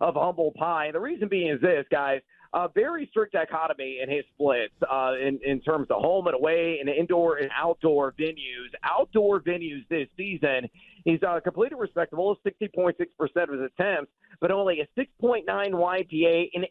of 0.00 0.14
humble 0.14 0.52
pie. 0.56 0.86
And 0.86 0.94
the 0.94 1.00
reason 1.00 1.28
being 1.28 1.50
is 1.50 1.60
this, 1.60 1.84
guys. 1.90 2.20
A 2.54 2.66
very 2.74 3.06
strict 3.10 3.34
dichotomy 3.34 3.98
in 4.02 4.08
his 4.08 4.24
splits 4.32 4.72
uh, 4.90 5.12
in, 5.20 5.38
in 5.44 5.60
terms 5.60 5.86
of 5.90 6.00
home 6.00 6.28
and 6.28 6.34
away 6.34 6.78
and 6.80 6.88
indoor 6.88 7.36
and 7.36 7.50
outdoor 7.54 8.12
venues. 8.12 8.70
Outdoor 8.82 9.40
venues 9.40 9.86
this 9.90 10.08
season, 10.16 10.66
he's 11.04 11.22
uh, 11.22 11.40
completed 11.40 11.76
respectable, 11.76 12.38
60.6% 12.46 12.94
of 12.94 13.50
his 13.50 13.70
attempts, 13.78 14.10
but 14.40 14.50
only 14.50 14.80
a 14.80 14.88
6.9 14.98 15.44
YPA 15.46 16.48
and 16.54 16.66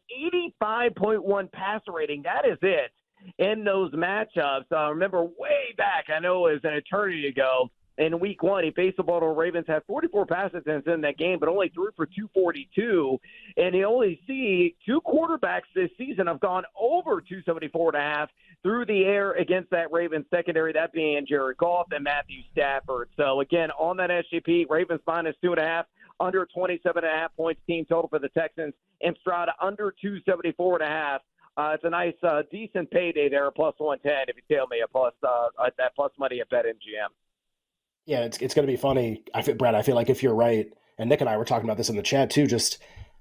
85.1 0.59 1.51
passer 1.51 1.91
rating. 1.91 2.23
That 2.23 2.47
is 2.47 2.57
it 2.63 2.91
in 3.37 3.63
those 3.63 3.91
matchups. 3.93 4.65
Uh, 4.71 4.89
remember 4.91 5.23
way 5.23 5.73
back, 5.77 6.05
I 6.13 6.19
know 6.19 6.47
it 6.47 6.53
was 6.53 6.61
an 6.63 6.73
eternity 6.73 7.27
ago, 7.27 7.69
in 7.97 8.19
week 8.19 8.43
one, 8.43 8.63
he 8.63 8.71
faced 8.71 8.97
the 8.97 9.03
Baltimore 9.03 9.33
Ravens, 9.33 9.65
had 9.67 9.83
44 9.87 10.25
pass 10.27 10.51
attempts 10.53 10.87
in 10.87 11.01
that 11.01 11.17
game, 11.17 11.39
but 11.39 11.49
only 11.49 11.69
threw 11.69 11.89
for 11.95 12.05
242. 12.05 13.19
And 13.57 13.73
you 13.73 13.85
only 13.85 14.21
see 14.27 14.75
two 14.85 15.01
quarterbacks 15.01 15.63
this 15.73 15.89
season 15.97 16.27
have 16.27 16.39
gone 16.39 16.63
over 16.79 17.21
274 17.21 17.95
and 17.95 17.97
a 17.97 17.99
half 17.99 18.29
through 18.61 18.85
the 18.85 19.03
air 19.03 19.31
against 19.33 19.71
that 19.71 19.91
Ravens 19.91 20.25
secondary, 20.29 20.73
that 20.73 20.93
being 20.93 21.25
Jared 21.27 21.57
Goff 21.57 21.87
and 21.91 22.03
Matthew 22.03 22.41
Stafford. 22.51 23.09
So 23.17 23.41
again, 23.41 23.71
on 23.71 23.97
that 23.97 24.09
SGP, 24.09 24.69
Ravens 24.69 25.01
minus 25.07 25.35
two 25.41 25.51
and 25.51 25.59
a 25.59 25.65
half, 25.65 25.85
under 26.19 26.47
27 26.53 27.03
and 27.03 27.11
a 27.11 27.15
half 27.15 27.35
points 27.35 27.61
team 27.67 27.85
total 27.85 28.09
for 28.09 28.19
the 28.19 28.29
Texans, 28.29 28.73
and 29.01 29.15
Stroud 29.21 29.49
under 29.61 29.93
274 30.01 30.81
and 30.81 30.83
a 30.83 30.87
half. 30.87 31.21
Uh, 31.55 31.71
it's 31.73 31.83
a 31.83 31.89
nice, 31.89 32.13
uh, 32.21 32.43
decent 32.51 32.89
payday 32.91 33.29
there, 33.29 33.49
plus 33.49 33.73
110 33.77 34.25
if 34.27 34.35
you 34.35 34.55
tell 34.55 34.67
me 34.67 34.81
a 34.83 34.87
plus 34.87 35.13
uh, 35.27 35.47
that 35.77 35.95
plus 35.95 36.11
money 36.19 36.39
at 36.39 36.49
BetMGM. 36.51 37.09
Yeah, 38.07 38.21
it's 38.21 38.37
it's 38.37 38.53
going 38.53 38.65
to 38.65 38.71
be 38.71 38.77
funny. 38.77 39.23
I 39.33 39.41
feel, 39.41 39.55
Brad, 39.55 39.75
I 39.75 39.81
feel 39.81 39.95
like 39.95 40.09
if 40.09 40.23
you're 40.23 40.33
right, 40.33 40.67
and 40.97 41.09
Nick 41.09 41.19
and 41.19 41.29
I 41.29 41.37
were 41.37 41.45
talking 41.45 41.65
about 41.65 41.75
this 41.75 41.89
in 41.89 41.97
the 41.97 42.01
chat 42.01 42.29
too, 42.29 42.47
just 42.47 42.79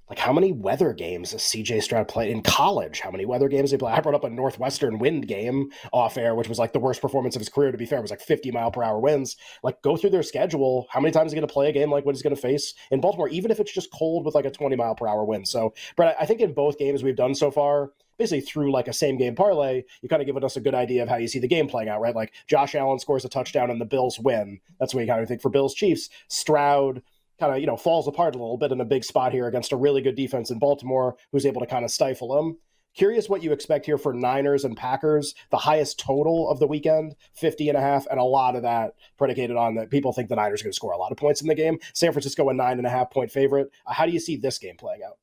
like 0.09 0.21
how 0.21 0.33
many 0.33 0.53
weather 0.53 0.93
games 0.93 1.33
does 1.33 1.43
CJ 1.43 1.83
Stroud 1.83 2.07
play 2.07 2.31
in 2.31 2.41
college? 2.41 3.01
How 3.01 3.11
many 3.11 3.27
weather 3.27 3.49
games 3.49 3.73
he 3.73 3.77
play? 3.79 3.91
I 3.91 4.01
brought 4.01 4.15
up 4.15 4.23
a 4.23 4.31
Northwestern 4.31 5.01
wind 5.01 5.27
game 5.27 5.71
off 5.93 6.17
air, 6.17 6.37
which 6.37 6.49
was 6.49 6.61
like 6.61 6.73
the 6.73 6.79
worst 6.79 7.01
performance 7.03 7.35
of 7.35 7.41
his 7.41 7.49
career. 7.49 7.73
To 7.73 7.79
be 7.79 7.85
fair, 7.85 7.99
it 7.99 8.03
was 8.03 8.13
like 8.13 8.21
50 8.21 8.53
mile 8.53 8.71
per 8.71 8.85
hour 8.85 9.01
winds. 9.01 9.37
Like, 9.65 9.83
go 9.83 9.97
through 9.97 10.11
their 10.11 10.23
schedule. 10.23 10.87
How 10.91 11.01
many 11.01 11.11
times 11.11 11.31
is 11.31 11.33
he 11.33 11.41
going 11.41 11.49
to 11.49 11.53
play 11.53 11.69
a 11.69 11.73
game 11.73 11.91
like 11.91 12.07
what 12.07 12.15
he's 12.15 12.23
going 12.23 12.37
to 12.37 12.41
face 12.41 12.73
in 12.93 13.01
Baltimore, 13.01 13.29
even 13.29 13.51
if 13.51 13.59
it's 13.59 13.73
just 13.73 13.91
cold 13.91 14.25
with 14.25 14.37
like 14.37 14.45
a 14.45 14.51
20 14.53 14.77
mile 14.77 14.95
per 14.95 15.09
hour 15.09 15.25
wind? 15.25 15.49
So, 15.49 15.75
Brad, 15.97 16.15
I 16.21 16.27
think 16.27 16.41
in 16.41 16.55
both 16.55 16.79
games 16.79 17.03
we've 17.03 17.17
done 17.17 17.35
so 17.35 17.51
far, 17.51 17.91
basically 18.19 18.41
through 18.41 18.73
like 18.73 18.89
a 18.89 18.93
same 18.93 19.17
game 19.17 19.35
parlay, 19.35 19.85
you 20.03 20.09
kind 20.09 20.23
of 20.23 20.27
given 20.27 20.45
us 20.45 20.57
a 20.57 20.61
good 20.61 20.75
idea 20.75 21.03
of 21.03 21.09
how 21.09 21.17
you 21.17 21.29
see 21.29 21.39
the 21.39 21.49
game 21.49 21.69
playing 21.69 21.89
out, 21.89 22.01
right? 22.01 22.15
Like 22.15 22.33
Josh 22.49 22.75
Allen 22.75 22.99
scores 22.99 23.25
a 23.25 23.29
touchdown 23.29 23.71
and 23.71 23.81
the 23.81 23.85
Bills 23.87 24.19
win. 24.19 24.61
That's 24.81 24.95
what 24.95 25.01
you 25.01 25.07
kind 25.07 25.23
of 25.23 25.29
think 25.29 25.43
for 25.43 25.51
Bills 25.51 25.75
Chiefs. 25.75 26.09
Stroud 26.29 27.03
kind 27.39 27.53
of 27.53 27.61
you 27.61 27.67
know 27.67 27.77
falls 27.77 28.09
apart 28.09 28.35
a 28.35 28.39
little 28.39 28.57
bit 28.57 28.73
in 28.73 28.81
a 28.81 28.85
big 28.85 29.05
spot 29.05 29.33
here 29.33 29.47
against 29.47 29.73
a 29.73 29.77
really 29.77 30.03
good 30.03 30.17
defense 30.17 30.51
in 30.51 30.59
Baltimore, 30.59 31.17
who's 31.33 31.47
able 31.47 31.61
to 31.61 31.67
kind 31.67 31.85
of 31.85 31.91
stifle 31.91 32.35
them. 32.35 32.59
Curious 32.95 33.29
what 33.29 33.43
you 33.43 33.53
expect 33.53 33.85
here 33.85 33.99
for 33.99 34.15
Niners 34.15 34.65
and 34.65 34.75
Packers, 34.75 35.35
the 35.51 35.59
highest 35.59 35.99
total 35.99 36.49
of 36.49 36.61
the 36.61 36.67
weekend, 36.67 37.15
50 37.35 37.69
and 37.69 37.77
a 37.77 37.81
half, 37.81 38.07
and 38.11 38.19
a 38.19 38.25
lot 38.25 38.57
of 38.57 38.63
that 38.63 38.95
predicated 39.19 39.55
on 39.55 39.75
that 39.75 39.91
people 39.91 40.15
think 40.15 40.31
the 40.31 40.37
Niners 40.37 40.63
are 40.63 40.65
going 40.65 40.73
to 40.73 40.77
score 40.77 40.93
a 40.93 40.97
lot 40.97 41.13
of 41.13 41.19
points 41.19 41.43
in 41.43 41.47
the 41.47 41.55
game. 41.55 41.79
San 41.93 42.13
Francisco, 42.13 42.49
a 42.49 42.55
nine 42.55 42.79
and 42.79 42.87
a 42.87 42.91
half 42.91 43.11
point 43.11 43.31
favorite. 43.31 43.71
How 43.87 44.07
do 44.07 44.13
you 44.13 44.19
see 44.19 44.37
this 44.37 44.57
game 44.57 44.77
playing 44.79 45.03
out? 45.07 45.19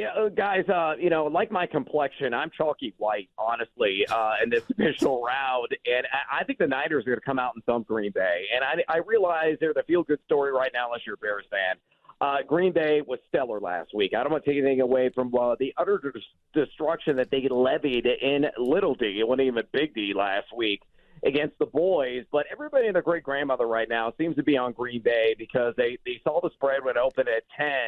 Yeah, 0.00 0.12
uh, 0.16 0.30
guys, 0.30 0.66
uh, 0.66 0.94
you 0.98 1.10
know, 1.10 1.26
like 1.26 1.52
my 1.52 1.66
complexion, 1.66 2.32
I'm 2.32 2.50
chalky 2.56 2.94
white, 2.96 3.28
honestly, 3.36 4.06
uh, 4.10 4.36
in 4.42 4.48
this 4.48 4.62
divisional 4.68 5.22
round. 5.22 5.76
And 5.84 6.06
I, 6.10 6.40
I 6.40 6.44
think 6.44 6.58
the 6.58 6.66
Niners 6.66 7.04
are 7.04 7.10
going 7.10 7.18
to 7.18 7.24
come 7.24 7.38
out 7.38 7.54
and 7.54 7.62
thump 7.64 7.86
Green 7.86 8.10
Bay. 8.10 8.46
And 8.54 8.64
I, 8.64 8.94
I 8.94 8.98
realize 9.00 9.58
they're 9.60 9.74
the 9.74 9.82
feel 9.82 10.02
good 10.02 10.20
story 10.24 10.52
right 10.52 10.70
now, 10.72 10.86
unless 10.86 11.02
you're 11.04 11.16
a 11.16 11.18
Bears 11.18 11.44
fan. 11.50 11.76
Uh, 12.18 12.36
Green 12.48 12.72
Bay 12.72 13.02
was 13.06 13.18
stellar 13.28 13.60
last 13.60 13.90
week. 13.94 14.14
I 14.14 14.22
don't 14.22 14.32
want 14.32 14.42
to 14.42 14.50
take 14.50 14.58
anything 14.58 14.80
away 14.80 15.10
from 15.10 15.34
uh, 15.34 15.56
the 15.60 15.74
utter 15.76 15.98
des- 15.98 16.58
destruction 16.58 17.16
that 17.16 17.30
they 17.30 17.46
levied 17.50 18.06
in 18.06 18.46
Little 18.56 18.94
D. 18.94 19.18
It 19.20 19.28
wasn't 19.28 19.48
even 19.48 19.64
Big 19.70 19.94
D 19.94 20.14
last 20.16 20.46
week 20.56 20.80
against 21.26 21.58
the 21.58 21.66
boys. 21.66 22.24
But 22.32 22.46
everybody 22.50 22.86
and 22.86 22.94
their 22.94 23.02
great 23.02 23.22
grandmother 23.22 23.66
right 23.66 23.88
now 23.88 24.14
seems 24.16 24.36
to 24.36 24.42
be 24.42 24.56
on 24.56 24.72
Green 24.72 25.02
Bay 25.02 25.34
because 25.36 25.74
they, 25.76 25.98
they 26.06 26.22
saw 26.24 26.40
the 26.40 26.48
spread 26.54 26.82
when 26.84 26.96
it 26.96 27.00
opened 27.00 27.28
at 27.28 27.42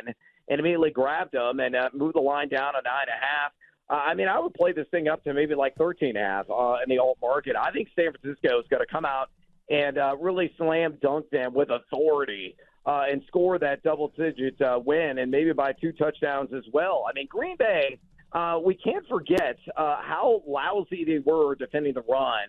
10 0.05 0.15
and 0.49 0.61
immediately 0.61 0.91
grabbed 0.91 1.33
them 1.33 1.61
and 1.61 1.75
uh, 1.75 1.89
moved 1.93 2.15
the 2.15 2.21
line 2.21 2.49
down 2.49 2.75
to 2.75 2.81
nine 2.85 3.07
and 3.07 3.11
a 3.11 3.25
half. 3.25 3.53
Uh, 3.91 4.11
I 4.11 4.15
mean, 4.15 4.29
I 4.29 4.39
would 4.39 4.55
play 4.55 4.73
this 4.73 4.87
thing 4.91 5.09
up 5.09 5.23
to 5.25 5.35
maybe 5.35 5.55
like 5.55 5.77
13 5.77 6.11
and 6.11 6.19
a 6.19 6.21
half 6.21 6.51
uh, 6.51 6.77
in 6.83 6.89
the 6.89 6.99
alt 6.99 7.19
market. 7.21 7.57
I 7.61 7.71
think 7.71 7.89
San 7.95 8.13
Francisco 8.13 8.61
is 8.61 8.67
going 8.71 8.81
to 8.81 8.91
come 8.91 9.05
out 9.05 9.31
and 9.69 9.99
uh, 9.99 10.17
really 10.19 10.53
slam 10.57 10.99
dunk 11.03 11.29
them 11.31 11.55
with 11.55 11.69
authority 11.71 12.57
uh, 12.87 13.05
and 13.11 13.23
score 13.27 13.59
that 13.59 13.83
double 13.83 14.13
digit 14.17 14.61
uh, 14.61 14.79
win 14.85 15.19
and 15.19 15.31
maybe 15.31 15.53
by 15.53 15.73
two 15.73 15.93
touchdowns 15.93 16.53
as 16.57 16.65
well. 16.73 17.05
I 17.09 17.13
mean, 17.15 17.27
Green 17.29 17.57
Bay, 17.57 17.99
uh, 18.33 18.59
we 18.65 18.75
can't 18.75 19.07
forget 19.09 19.59
uh, 19.77 19.97
how 20.03 20.43
lousy 20.47 21.05
they 21.05 21.19
were 21.25 21.55
defending 21.55 21.95
the 21.95 22.03
run. 22.03 22.49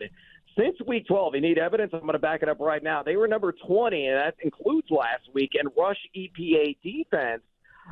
Since 0.58 0.78
week 0.88 1.08
12, 1.08 1.36
you 1.36 1.42
need 1.42 1.58
evidence. 1.58 1.92
I'm 1.94 2.02
going 2.02 2.14
to 2.14 2.20
back 2.20 2.44
it 2.44 2.50
up 2.50 2.60
right 2.60 2.84
now. 2.84 3.02
They 3.04 3.16
were 3.16 3.28
number 3.28 3.54
20, 3.66 4.08
and 4.08 4.18
that 4.18 4.36
includes 4.44 4.88
last 4.92 5.24
week, 5.34 5.52
in 5.60 5.68
rush 5.78 5.98
EPA 6.16 6.78
defense, 6.84 7.42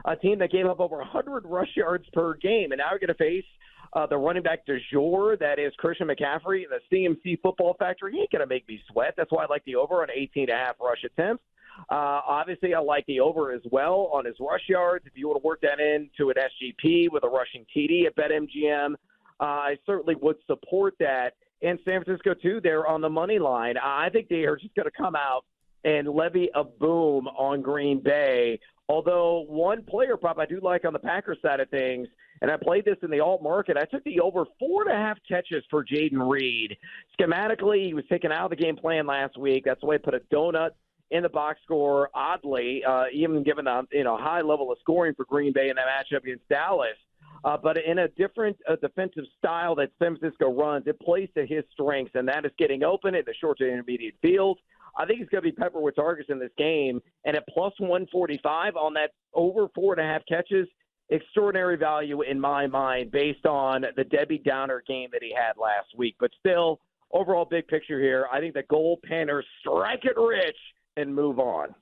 a 0.05 0.15
team 0.15 0.39
that 0.39 0.51
gave 0.51 0.65
up 0.65 0.79
over 0.79 0.98
100 0.98 1.45
rush 1.45 1.75
yards 1.75 2.05
per 2.13 2.36
game. 2.36 2.71
And 2.71 2.79
now 2.79 2.89
you're 2.91 3.00
going 3.00 3.07
to 3.10 3.13
face 3.15 3.45
uh, 3.93 4.05
the 4.05 4.17
running 4.17 4.43
back 4.43 4.65
de 4.65 4.79
jour, 4.91 5.36
that 5.38 5.60
is 5.60 5.74
Christian 5.77 6.07
McCaffrey, 6.07 6.63
in 6.63 6.69
the 6.69 6.79
CMC 6.91 7.41
football 7.41 7.75
factory. 7.77 8.13
He 8.13 8.19
ain't 8.19 8.31
going 8.31 8.41
to 8.41 8.48
make 8.48 8.67
me 8.67 8.79
sweat. 8.91 9.13
That's 9.17 9.31
why 9.31 9.43
I 9.43 9.48
like 9.48 9.65
the 9.65 9.75
over 9.75 10.01
on 10.01 10.07
18 10.13 10.43
and 10.43 10.51
a 10.51 10.55
half 10.55 10.75
rush 10.81 11.03
attempts. 11.03 11.43
Uh, 11.89 12.21
obviously, 12.27 12.74
I 12.74 12.79
like 12.79 13.05
the 13.07 13.19
over 13.19 13.51
as 13.51 13.62
well 13.71 14.10
on 14.13 14.25
his 14.25 14.36
rush 14.39 14.63
yards. 14.67 15.05
If 15.07 15.13
you 15.15 15.27
want 15.27 15.41
to 15.41 15.45
work 15.45 15.62
that 15.62 15.79
into 15.79 16.29
an 16.29 16.36
SGP 16.38 17.12
with 17.12 17.24
a 17.24 17.27
rushing 17.27 17.65
TD 17.75 18.05
at 18.05 18.15
BetMGM, 18.15 18.93
uh, 19.39 19.43
I 19.43 19.77
certainly 19.86 20.15
would 20.15 20.38
support 20.48 20.95
that. 21.00 21.31
And 21.62 21.79
San 21.86 22.03
Francisco, 22.03 22.33
too, 22.33 22.60
they're 22.62 22.88
on 22.88 23.01
the 23.01 23.10
money 23.10 23.39
line. 23.39 23.75
I 23.77 24.10
think 24.10 24.29
they 24.29 24.45
are 24.45 24.55
just 24.55 24.74
going 24.75 24.86
to 24.86 24.98
come 24.98 25.15
out 25.15 25.45
and 25.83 26.07
levy 26.07 26.50
a 26.55 26.63
boom 26.63 27.27
on 27.27 27.62
Green 27.62 28.00
Bay. 28.00 28.60
Although 28.91 29.45
one 29.48 29.83
player 29.83 30.17
prop 30.17 30.38
I 30.38 30.45
do 30.45 30.60
like 30.62 30.83
on 30.83 30.91
the 30.91 31.00
Packers 31.00 31.38
side 31.41 31.62
of 31.62 31.69
things, 31.69 32.10
and 32.41 32.51
I 32.51 32.57
played 32.62 32.83
this 32.83 32.98
in 33.03 33.10
the 33.10 33.21
alt 33.21 33.41
market. 33.41 33.77
I 33.77 33.86
took 33.86 34.03
the 34.03 34.19
over 34.19 34.43
four 34.60 34.81
and 34.81 34.91
a 34.91 34.95
half 34.95 35.17
catches 35.25 35.63
for 35.69 35.86
Jayden 35.86 36.29
Reed. 36.29 36.75
Schematically, 37.17 37.86
he 37.86 37.93
was 37.93 38.03
taken 38.10 38.33
out 38.33 38.51
of 38.51 38.57
the 38.57 38.62
game 38.62 38.75
plan 38.75 39.07
last 39.07 39.38
week. 39.38 39.63
That's 39.63 39.81
why 39.81 39.95
I 39.95 39.98
put 39.98 40.13
a 40.13 40.19
donut 40.33 40.71
in 41.10 41.24
the 41.24 41.29
box 41.29 41.62
score. 41.63 42.10
Oddly, 42.13 42.83
uh, 42.83 43.05
even 43.13 43.43
given 43.43 43.63
the 43.63 43.83
you 43.93 44.03
know 44.03 44.17
high 44.17 44.41
level 44.41 44.69
of 44.74 44.77
scoring 44.81 45.13
for 45.15 45.24
Green 45.24 45.53
Bay 45.53 45.69
in 45.69 45.77
that 45.77 45.86
matchup 45.86 46.24
against 46.24 46.50
Dallas, 46.50 46.98
uh, 47.45 47.55
but 47.55 47.77
in 47.77 48.00
a 48.00 48.10
different 48.10 48.57
uh, 48.69 48.75
defensive 48.81 49.24
style 49.38 49.74
that 49.75 49.89
San 50.00 50.17
Francisco 50.17 50.51
runs, 50.53 50.86
it 50.86 51.00
plays 51.00 51.29
to 51.36 51.45
his 51.45 51.63
strengths, 51.71 52.15
and 52.15 52.27
that 52.27 52.45
is 52.45 52.51
getting 52.57 52.83
open 52.83 53.15
in 53.15 53.24
the 53.25 53.33
short 53.39 53.57
to 53.60 53.71
intermediate 53.71 54.15
field. 54.21 54.60
I 54.98 55.05
think 55.05 55.21
it's 55.21 55.29
going 55.29 55.43
to 55.43 55.50
be 55.50 55.55
peppered 55.55 55.81
with 55.81 55.95
targets 55.95 56.29
in 56.29 56.39
this 56.39 56.51
game, 56.57 57.01
and 57.25 57.36
at 57.36 57.48
plus 57.48 57.74
145 57.77 58.75
on 58.75 58.93
that 58.95 59.12
over 59.33 59.67
four 59.74 59.93
and 59.93 60.01
a 60.01 60.12
half 60.12 60.21
catches, 60.27 60.67
extraordinary 61.10 61.77
value 61.77 62.21
in 62.21 62.39
my 62.39 62.67
mind 62.67 63.12
based 63.12 63.45
on 63.45 63.86
the 63.95 64.03
Debbie 64.05 64.41
Downer 64.43 64.83
game 64.88 65.10
that 65.12 65.21
he 65.21 65.33
had 65.33 65.53
last 65.62 65.88
week. 65.98 66.15
But 66.19 66.31
still, 66.39 66.79
overall 67.12 67.45
big 67.45 67.67
picture 67.67 68.00
here, 68.00 68.27
I 68.31 68.39
think 68.39 68.53
the 68.53 68.63
gold 68.69 69.00
panners 69.10 69.43
strike 69.60 70.05
it 70.05 70.17
rich 70.17 70.57
and 70.98 71.13
move 71.13 71.39
on. 71.39 71.75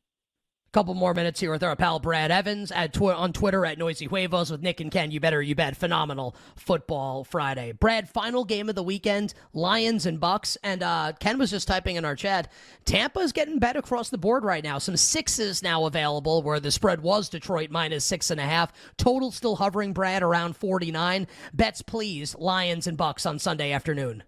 Couple 0.71 0.93
more 0.93 1.15
minutes 1.15 1.39
here 1.39 1.51
with 1.51 1.63
our 1.63 1.75
pal 1.75 1.99
Brad 1.99 2.29
Evans 2.29 2.71
at 2.71 2.93
tw- 2.93 3.05
on 3.05 3.33
Twitter 3.33 3.65
at 3.65 3.79
Noisy 3.79 4.05
Huevos 4.05 4.51
with 4.51 4.61
Nick 4.61 4.79
and 4.79 4.91
Ken. 4.91 5.09
You 5.09 5.19
better, 5.19 5.41
you 5.41 5.55
bet. 5.55 5.75
Phenomenal 5.75 6.35
football 6.55 7.23
Friday. 7.23 7.71
Brad, 7.71 8.07
final 8.07 8.45
game 8.45 8.69
of 8.69 8.75
the 8.75 8.83
weekend: 8.83 9.33
Lions 9.51 10.05
and 10.05 10.19
Bucks. 10.19 10.59
And 10.63 10.83
uh, 10.83 11.13
Ken 11.19 11.39
was 11.39 11.49
just 11.49 11.67
typing 11.67 11.95
in 11.95 12.05
our 12.05 12.15
chat. 12.15 12.51
Tampa's 12.85 13.31
getting 13.31 13.57
bet 13.57 13.77
across 13.77 14.09
the 14.09 14.19
board 14.19 14.43
right 14.43 14.63
now. 14.63 14.77
Some 14.77 14.95
sixes 14.95 15.63
now 15.63 15.85
available, 15.85 16.43
where 16.43 16.59
the 16.59 16.69
spread 16.69 17.01
was 17.01 17.29
Detroit 17.29 17.71
minus 17.71 18.05
six 18.05 18.29
and 18.29 18.39
a 18.39 18.43
half. 18.43 18.71
Total 18.97 19.31
still 19.31 19.55
hovering, 19.55 19.91
Brad, 19.91 20.21
around 20.21 20.55
forty 20.55 20.91
nine. 20.91 21.25
Bets, 21.51 21.81
please. 21.81 22.35
Lions 22.35 22.85
and 22.85 22.95
Bucks 22.95 23.25
on 23.25 23.39
Sunday 23.39 23.71
afternoon. 23.71 24.21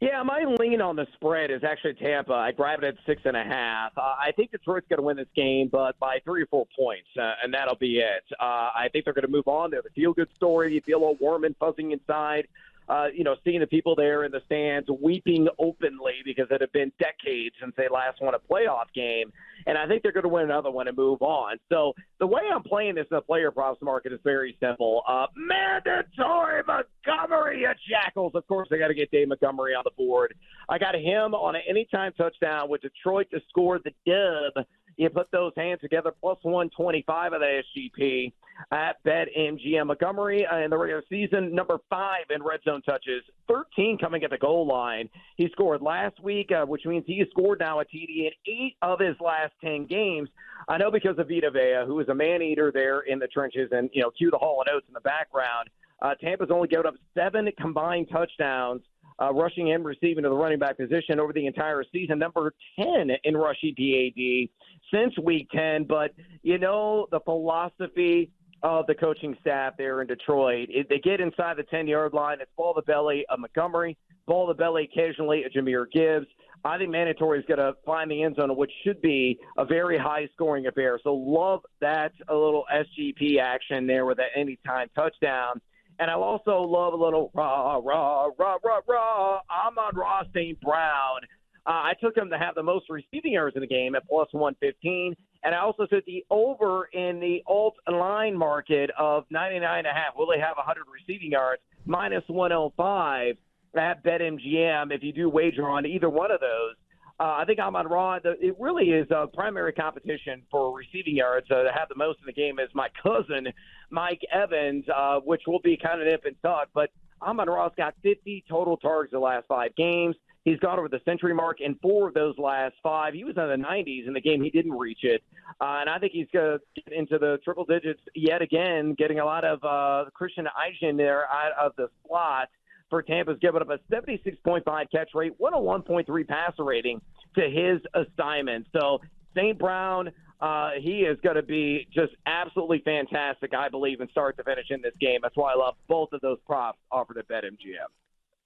Yeah, 0.00 0.22
my 0.22 0.44
lean 0.58 0.80
on 0.82 0.96
the 0.96 1.06
spread 1.14 1.50
is 1.50 1.64
actually 1.64 1.94
Tampa. 1.94 2.34
I 2.34 2.52
grab 2.52 2.82
it 2.82 2.84
at 2.84 2.94
six 3.06 3.22
and 3.24 3.36
a 3.36 3.44
half. 3.44 3.92
Uh, 3.96 4.00
I 4.02 4.32
think 4.36 4.50
Detroit's 4.50 4.86
going 4.88 4.98
to 4.98 5.02
win 5.02 5.16
this 5.16 5.28
game, 5.34 5.68
but 5.72 5.98
by 5.98 6.18
three 6.24 6.42
or 6.42 6.46
four 6.46 6.66
points, 6.76 7.08
uh, 7.18 7.32
and 7.42 7.54
that'll 7.54 7.76
be 7.76 7.98
it. 7.98 8.24
Uh, 8.38 8.42
I 8.74 8.88
think 8.92 9.04
they're 9.04 9.14
going 9.14 9.24
to 9.24 9.30
move 9.30 9.48
on. 9.48 9.70
They're 9.70 9.82
the 9.82 9.90
feel-good 9.90 10.28
story. 10.34 10.74
You 10.74 10.80
feel 10.82 11.04
all 11.04 11.16
warm 11.20 11.44
and 11.44 11.58
fuzzing 11.58 11.92
inside 11.92 12.48
uh, 12.88 13.06
you 13.14 13.24
know, 13.24 13.36
seeing 13.44 13.60
the 13.60 13.66
people 13.66 13.94
there 13.94 14.24
in 14.24 14.32
the 14.32 14.40
stands 14.46 14.88
weeping 15.00 15.48
openly 15.58 16.14
because 16.24 16.46
it 16.50 16.60
had 16.60 16.72
been 16.72 16.92
decades 16.98 17.54
since 17.60 17.72
they 17.76 17.88
last 17.88 18.20
won 18.20 18.34
a 18.34 18.38
playoff 18.38 18.86
game. 18.94 19.32
And 19.66 19.78
I 19.78 19.86
think 19.86 20.02
they're 20.02 20.12
going 20.12 20.24
to 20.24 20.28
win 20.28 20.44
another 20.44 20.70
one 20.70 20.88
and 20.88 20.96
move 20.96 21.22
on. 21.22 21.56
So 21.70 21.94
the 22.20 22.26
way 22.26 22.42
I'm 22.52 22.62
playing 22.62 22.96
this 22.96 23.06
in 23.10 23.16
the 23.16 23.22
player 23.22 23.50
props 23.50 23.80
market 23.80 24.12
is 24.12 24.20
very 24.22 24.56
simple. 24.60 25.02
Uh, 25.08 25.26
mandatory 25.34 26.62
Montgomery 26.66 27.64
at 27.66 27.76
Jackals. 27.88 28.32
Of 28.34 28.46
course, 28.46 28.68
I 28.72 28.76
got 28.76 28.88
to 28.88 28.94
get 28.94 29.10
Dave 29.10 29.28
Montgomery 29.28 29.74
on 29.74 29.82
the 29.84 29.92
board. 29.96 30.34
I 30.68 30.78
got 30.78 30.94
him 30.94 31.34
on 31.34 31.56
an 31.56 31.62
anytime 31.68 32.12
touchdown 32.12 32.68
with 32.68 32.82
Detroit 32.82 33.28
to 33.30 33.40
score 33.48 33.78
the 33.78 33.92
dub 34.06 34.64
you 34.96 35.10
put 35.10 35.30
those 35.30 35.52
hands 35.56 35.80
together, 35.80 36.12
plus 36.20 36.38
125 36.42 37.32
of 37.32 37.40
the 37.40 37.62
SGP 37.76 38.32
at 38.70 39.02
BetMGM. 39.04 39.86
Montgomery 39.86 40.46
uh, 40.46 40.58
in 40.58 40.70
the 40.70 40.78
regular 40.78 41.02
season, 41.08 41.54
number 41.54 41.78
five 41.90 42.24
in 42.30 42.42
red 42.42 42.60
zone 42.64 42.82
touches, 42.82 43.22
13 43.48 43.98
coming 43.98 44.22
at 44.24 44.30
the 44.30 44.38
goal 44.38 44.66
line. 44.66 45.08
He 45.36 45.48
scored 45.52 45.82
last 45.82 46.22
week, 46.22 46.50
uh, 46.52 46.64
which 46.64 46.84
means 46.84 47.04
he 47.06 47.18
has 47.18 47.28
scored 47.30 47.60
now 47.60 47.80
a 47.80 47.84
TD 47.84 48.26
in 48.26 48.30
eight 48.46 48.76
of 48.82 49.00
his 49.00 49.16
last 49.20 49.52
10 49.62 49.86
games. 49.86 50.28
I 50.68 50.78
know 50.78 50.90
because 50.90 51.18
of 51.18 51.28
Vita 51.28 51.50
Vea, 51.50 51.84
who 51.86 52.00
is 52.00 52.08
a 52.08 52.14
man 52.14 52.42
eater 52.42 52.70
there 52.72 53.00
in 53.00 53.18
the 53.18 53.26
trenches, 53.26 53.68
and, 53.72 53.90
you 53.92 54.02
know, 54.02 54.10
cue 54.10 54.30
the 54.30 54.38
Hall 54.38 54.62
and 54.66 54.74
Oates 54.74 54.86
in 54.88 54.94
the 54.94 55.00
background. 55.00 55.68
Uh, 56.00 56.14
Tampa's 56.14 56.50
only 56.50 56.68
given 56.68 56.86
up 56.86 56.94
seven 57.14 57.48
combined 57.58 58.08
touchdowns 58.10 58.82
uh, 59.20 59.32
rushing 59.32 59.72
and 59.72 59.84
receiving 59.84 60.24
to 60.24 60.28
the 60.28 60.34
running 60.34 60.58
back 60.58 60.76
position 60.76 61.20
over 61.20 61.32
the 61.32 61.46
entire 61.46 61.84
season, 61.92 62.18
number 62.18 62.52
10 62.78 63.10
in 63.24 63.36
rush 63.36 63.58
EPAD 63.64 64.50
since 64.92 65.16
week 65.22 65.48
10. 65.54 65.84
But, 65.84 66.12
you 66.42 66.58
know, 66.58 67.06
the 67.10 67.20
philosophy 67.20 68.30
of 68.62 68.86
the 68.86 68.94
coaching 68.94 69.36
staff 69.40 69.74
there 69.76 70.00
in 70.00 70.06
Detroit, 70.06 70.68
it, 70.70 70.88
they 70.88 70.98
get 70.98 71.20
inside 71.20 71.56
the 71.56 71.64
10 71.64 71.86
yard 71.86 72.12
line. 72.12 72.38
It's 72.40 72.50
ball 72.56 72.74
the 72.74 72.82
belly 72.82 73.24
of 73.28 73.38
Montgomery, 73.38 73.96
ball 74.26 74.46
the 74.46 74.54
belly 74.54 74.88
occasionally 74.92 75.44
of 75.44 75.52
Jahmyr 75.52 75.86
Gibbs. 75.92 76.26
I 76.66 76.78
think 76.78 76.90
Mandatory 76.90 77.38
is 77.38 77.44
going 77.44 77.58
to 77.58 77.74
find 77.84 78.10
the 78.10 78.22
end 78.22 78.36
zone, 78.36 78.56
which 78.56 78.72
should 78.84 79.02
be 79.02 79.38
a 79.58 79.66
very 79.66 79.98
high 79.98 80.26
scoring 80.32 80.66
affair. 80.66 80.98
So 81.04 81.12
love 81.14 81.60
that 81.82 82.12
a 82.28 82.34
little 82.34 82.64
SGP 82.74 83.38
action 83.38 83.86
there 83.86 84.06
with 84.06 84.16
that 84.16 84.28
anytime 84.34 84.88
touchdown. 84.94 85.60
And 85.98 86.10
I 86.10 86.14
also 86.14 86.62
love 86.62 86.92
a 86.92 86.96
little 86.96 87.30
rah, 87.34 87.76
rah, 87.76 88.28
rah, 88.38 88.56
rah, 88.64 88.80
rah, 88.86 89.40
Amon-Ra 89.50 90.22
St. 90.34 90.60
Brown. 90.60 91.20
Uh, 91.66 91.70
I 91.70 91.92
took 92.02 92.16
him 92.16 92.28
to 92.30 92.38
have 92.38 92.54
the 92.54 92.62
most 92.62 92.86
receiving 92.90 93.32
yards 93.32 93.56
in 93.56 93.60
the 93.60 93.66
game 93.66 93.94
at 93.94 94.06
plus 94.06 94.28
115. 94.32 95.14
And 95.44 95.54
I 95.54 95.58
also 95.58 95.86
took 95.86 96.04
the 96.04 96.24
over 96.30 96.86
in 96.92 97.20
the 97.20 97.42
alt 97.46 97.74
line 97.90 98.36
market 98.36 98.90
of 98.98 99.24
99.5. 99.32 99.84
Will 100.16 100.26
they 100.26 100.40
have 100.40 100.56
100 100.56 100.84
receiving 100.92 101.30
yards? 101.30 101.62
Minus 101.86 102.24
105 102.28 103.36
at 103.76 104.04
BetMGM 104.04 104.92
if 104.92 105.02
you 105.02 105.12
do 105.12 105.28
wager 105.28 105.68
on 105.68 105.86
either 105.86 106.08
one 106.08 106.30
of 106.30 106.40
those. 106.40 106.74
Uh, 107.20 107.36
I 107.38 107.44
think 107.44 107.60
Amon 107.60 107.86
Ra, 107.86 108.18
the, 108.18 108.32
it 108.40 108.56
really 108.58 108.90
is 108.90 109.06
a 109.10 109.26
primary 109.28 109.72
competition 109.72 110.42
for 110.50 110.76
receiving 110.76 111.16
yards. 111.16 111.46
Uh, 111.48 111.62
to 111.62 111.70
have 111.72 111.88
the 111.88 111.94
most 111.94 112.18
in 112.20 112.26
the 112.26 112.32
game 112.32 112.58
is 112.58 112.68
my 112.74 112.88
cousin, 113.02 113.48
Mike 113.90 114.20
Evans, 114.32 114.84
uh, 114.94 115.20
which 115.20 115.42
will 115.46 115.60
be 115.60 115.76
kind 115.76 116.00
of 116.00 116.08
nip 116.08 116.24
and 116.24 116.34
tuck. 116.42 116.70
But 116.74 116.90
Amon 117.22 117.48
Ra's 117.48 117.72
got 117.76 117.94
50 118.02 118.44
total 118.48 118.76
targets 118.76 119.12
the 119.12 119.20
last 119.20 119.46
five 119.46 119.76
games. 119.76 120.16
He's 120.44 120.58
gone 120.58 120.78
over 120.78 120.88
the 120.88 121.00
century 121.06 121.32
mark 121.34 121.60
in 121.60 121.76
four 121.76 122.08
of 122.08 122.14
those 122.14 122.36
last 122.36 122.74
five. 122.82 123.14
He 123.14 123.24
was 123.24 123.36
in 123.36 123.48
the 123.48 123.66
90s 123.66 124.06
in 124.06 124.12
the 124.12 124.20
game. 124.20 124.42
He 124.42 124.50
didn't 124.50 124.72
reach 124.72 125.02
it. 125.02 125.22
Uh, 125.60 125.78
and 125.80 125.88
I 125.88 125.98
think 125.98 126.12
he's 126.12 126.26
going 126.34 126.58
to 126.58 126.82
get 126.82 126.92
into 126.92 127.18
the 127.18 127.38
triple 127.42 127.64
digits 127.64 128.00
yet 128.14 128.42
again, 128.42 128.94
getting 128.98 129.20
a 129.20 129.24
lot 129.24 129.44
of 129.44 129.64
uh, 129.64 130.10
Christian 130.12 130.46
Izien 130.46 130.98
there 130.98 131.30
out 131.30 131.52
of 131.58 131.72
the 131.76 131.88
slot 132.06 132.48
for 132.90 133.02
Tampa's 133.02 133.38
giving 133.40 133.60
up 133.60 133.70
a 133.70 133.78
76.5 133.92 134.90
catch 134.90 135.10
rate, 135.14 135.32
101.3 135.40 136.28
passer 136.28 136.64
rating 136.64 137.00
to 137.36 137.42
his 137.42 137.80
assignment. 137.94 138.66
So 138.72 139.00
St. 139.34 139.58
Brown, 139.58 140.10
uh, 140.40 140.70
he 140.80 141.00
is 141.00 141.18
going 141.22 141.36
to 141.36 141.42
be 141.42 141.86
just 141.92 142.12
absolutely 142.26 142.82
fantastic, 142.84 143.54
I 143.54 143.68
believe, 143.68 144.00
and 144.00 144.10
start 144.10 144.36
to 144.36 144.44
finish 144.44 144.66
in 144.70 144.82
this 144.82 144.94
game. 145.00 145.20
That's 145.22 145.36
why 145.36 145.52
I 145.52 145.56
love 145.56 145.74
both 145.88 146.12
of 146.12 146.20
those 146.20 146.38
props 146.46 146.78
offered 146.90 147.18
at 147.18 147.28
BetMGM. 147.28 147.88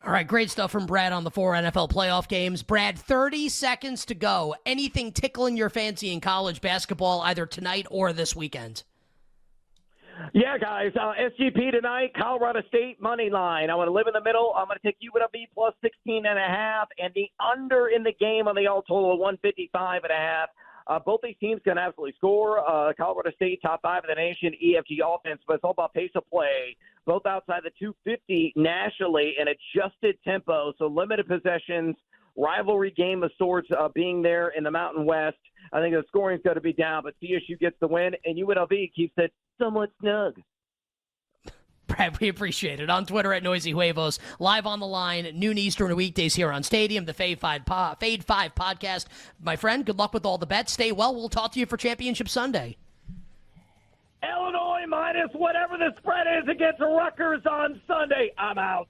All 0.05 0.13
right, 0.13 0.27
great 0.27 0.49
stuff 0.49 0.71
from 0.71 0.87
Brad 0.87 1.13
on 1.13 1.25
the 1.25 1.31
four 1.31 1.55
NFL 1.55 1.91
playoff 1.91 2.29
games. 2.29 2.63
Brad, 2.63 2.97
30 2.97 3.49
seconds 3.49 4.05
to 4.07 4.15
go. 4.15 4.55
Anything 4.65 5.11
tickling 5.11 5.57
your 5.57 5.71
fancy 5.71 6.13
in 6.13 6.21
college 6.21 6.61
basketball 6.61 7.21
either 7.23 7.47
tonight 7.47 7.87
or 7.91 8.13
this 8.13 8.37
weekend? 8.37 8.85
Yeah, 10.33 10.59
guys. 10.59 10.93
Uh, 10.95 11.13
SGP 11.15 11.73
tonight, 11.73 12.13
Colorado 12.17 12.61
State 12.69 13.01
money 13.01 13.31
line. 13.31 13.71
I 13.71 13.75
want 13.75 13.89
to 13.89 13.93
live 13.93 14.07
in 14.07 14.13
the 14.13 14.23
middle. 14.23 14.53
I'm 14.57 14.67
going 14.67 14.79
to 14.81 14.87
take 14.87 14.99
UNLV 15.01 15.49
plus 15.55 15.75
16 15.83 16.27
and 16.27 16.39
a 16.39 16.43
half, 16.43 16.89
and 16.99 17.13
the 17.15 17.31
under 17.41 17.89
in 17.89 18.03
the 18.03 18.13
game 18.13 18.49
on 18.49 18.55
the 18.55 18.67
all 18.67 18.83
total 18.83 19.13
of 19.13 19.19
155 19.19 20.05
and 20.05 20.13
a 20.13 20.15
half. 20.15 20.49
Uh, 20.87 20.99
both 20.99 21.21
these 21.23 21.37
teams 21.39 21.61
can 21.65 21.77
absolutely 21.77 22.15
score. 22.17 22.61
Uh, 22.61 22.93
Colorado 22.97 23.31
State, 23.33 23.61
top 23.61 23.83
five 23.83 24.05
in 24.05 24.09
the 24.09 24.15
nation, 24.15 24.53
EFG 24.65 24.99
offense, 25.05 25.41
but 25.47 25.55
it's 25.55 25.65
all 25.65 25.73
about 25.73 25.93
pace 25.93 26.11
of 26.15 26.29
play. 26.31 26.77
Both 27.07 27.27
outside 27.27 27.61
the 27.65 27.71
250 27.79 28.55
nationally 28.57 29.35
and 29.39 29.51
adjusted 29.51 30.19
tempo, 30.25 30.73
so 30.79 30.87
limited 30.87 31.29
possessions, 31.29 31.95
rivalry 32.39 32.93
game 32.97 33.23
of 33.23 33.31
sorts 33.37 33.69
uh, 33.79 33.89
being 33.95 34.23
there 34.23 34.49
in 34.57 34.65
the 34.65 34.71
Mountain 34.71 35.05
West. 35.05 35.37
I 35.73 35.81
think 35.81 35.95
the 35.95 36.05
scoring's 36.09 36.41
going 36.43 36.55
to 36.55 36.63
be 36.63 36.73
down, 36.73 37.03
but 37.03 37.15
CSU 37.23 37.59
gets 37.59 37.77
the 37.81 37.89
win, 37.89 38.13
and 38.25 38.39
UNLV 38.39 38.93
keeps 38.95 39.15
it 39.19 39.33
somewhat 39.61 39.91
snug. 40.01 40.41
Brad, 41.89 42.19
we 42.21 42.29
appreciate 42.29 42.81
it. 42.81 42.91
On 42.91 43.07
Twitter 43.07 43.33
at 43.33 43.43
Noisy 43.43 43.73
Huevos, 43.73 44.19
live 44.39 44.67
on 44.67 44.79
the 44.79 44.87
line, 44.87 45.31
noon 45.35 45.59
Eastern 45.59 45.95
weekdays 45.97 46.35
here 46.35 46.53
on 46.53 46.63
Stadium, 46.63 47.07
the 47.07 47.15
Fade 47.15 47.41
Five, 47.41 47.65
po- 47.65 47.95
Fade 47.99 48.23
Five 48.23 48.55
podcast. 48.55 49.07
My 49.43 49.57
friend, 49.57 49.85
good 49.85 49.99
luck 49.99 50.13
with 50.13 50.27
all 50.27 50.39
the 50.39 50.47
bets. 50.47 50.73
Stay 50.73 50.93
well. 50.93 51.15
We'll 51.15 51.31
talk 51.31 51.53
to 51.53 51.61
you 51.61 51.67
for 51.67 51.77
Championship 51.77 52.29
Sunday. 52.29 52.77
Illinois 54.23 54.85
minus 54.87 55.31
whatever 55.33 55.79
the 55.79 55.95
spread 55.97 56.27
is 56.43 56.49
against 56.49 56.81
Rutgers 56.81 57.43
on 57.51 57.81
Sunday. 57.87 58.33
I'm 58.37 58.59
out. 58.59 58.89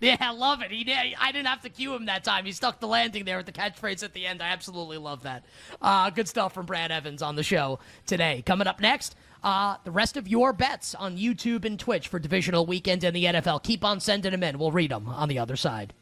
Yeah, 0.00 0.16
I 0.20 0.32
love 0.32 0.60
it. 0.60 0.70
He 0.70 0.84
I 0.92 1.32
didn't 1.32 1.46
have 1.46 1.62
to 1.62 1.70
cue 1.70 1.94
him 1.94 2.06
that 2.06 2.24
time. 2.24 2.44
He 2.44 2.52
stuck 2.52 2.80
the 2.80 2.86
landing 2.86 3.24
there 3.24 3.38
with 3.38 3.46
the 3.46 3.52
catchphrase 3.52 4.02
at 4.02 4.12
the 4.12 4.26
end. 4.26 4.42
I 4.42 4.48
absolutely 4.48 4.98
love 4.98 5.22
that. 5.22 5.44
Uh, 5.80 6.10
good 6.10 6.28
stuff 6.28 6.52
from 6.52 6.66
Brad 6.66 6.90
Evans 6.92 7.22
on 7.22 7.36
the 7.36 7.42
show 7.42 7.78
today. 8.06 8.42
Coming 8.44 8.66
up 8.66 8.80
next, 8.80 9.16
uh, 9.42 9.76
the 9.84 9.90
rest 9.90 10.16
of 10.16 10.28
your 10.28 10.52
bets 10.52 10.94
on 10.94 11.16
YouTube 11.16 11.64
and 11.64 11.78
Twitch 11.80 12.08
for 12.08 12.18
divisional 12.18 12.66
weekend 12.66 13.02
in 13.02 13.14
the 13.14 13.24
NFL. 13.24 13.62
Keep 13.62 13.84
on 13.84 14.00
sending 14.00 14.32
them 14.32 14.42
in. 14.42 14.58
We'll 14.58 14.72
read 14.72 14.90
them 14.90 15.08
on 15.08 15.28
the 15.28 15.38
other 15.38 15.56
side. 15.56 15.94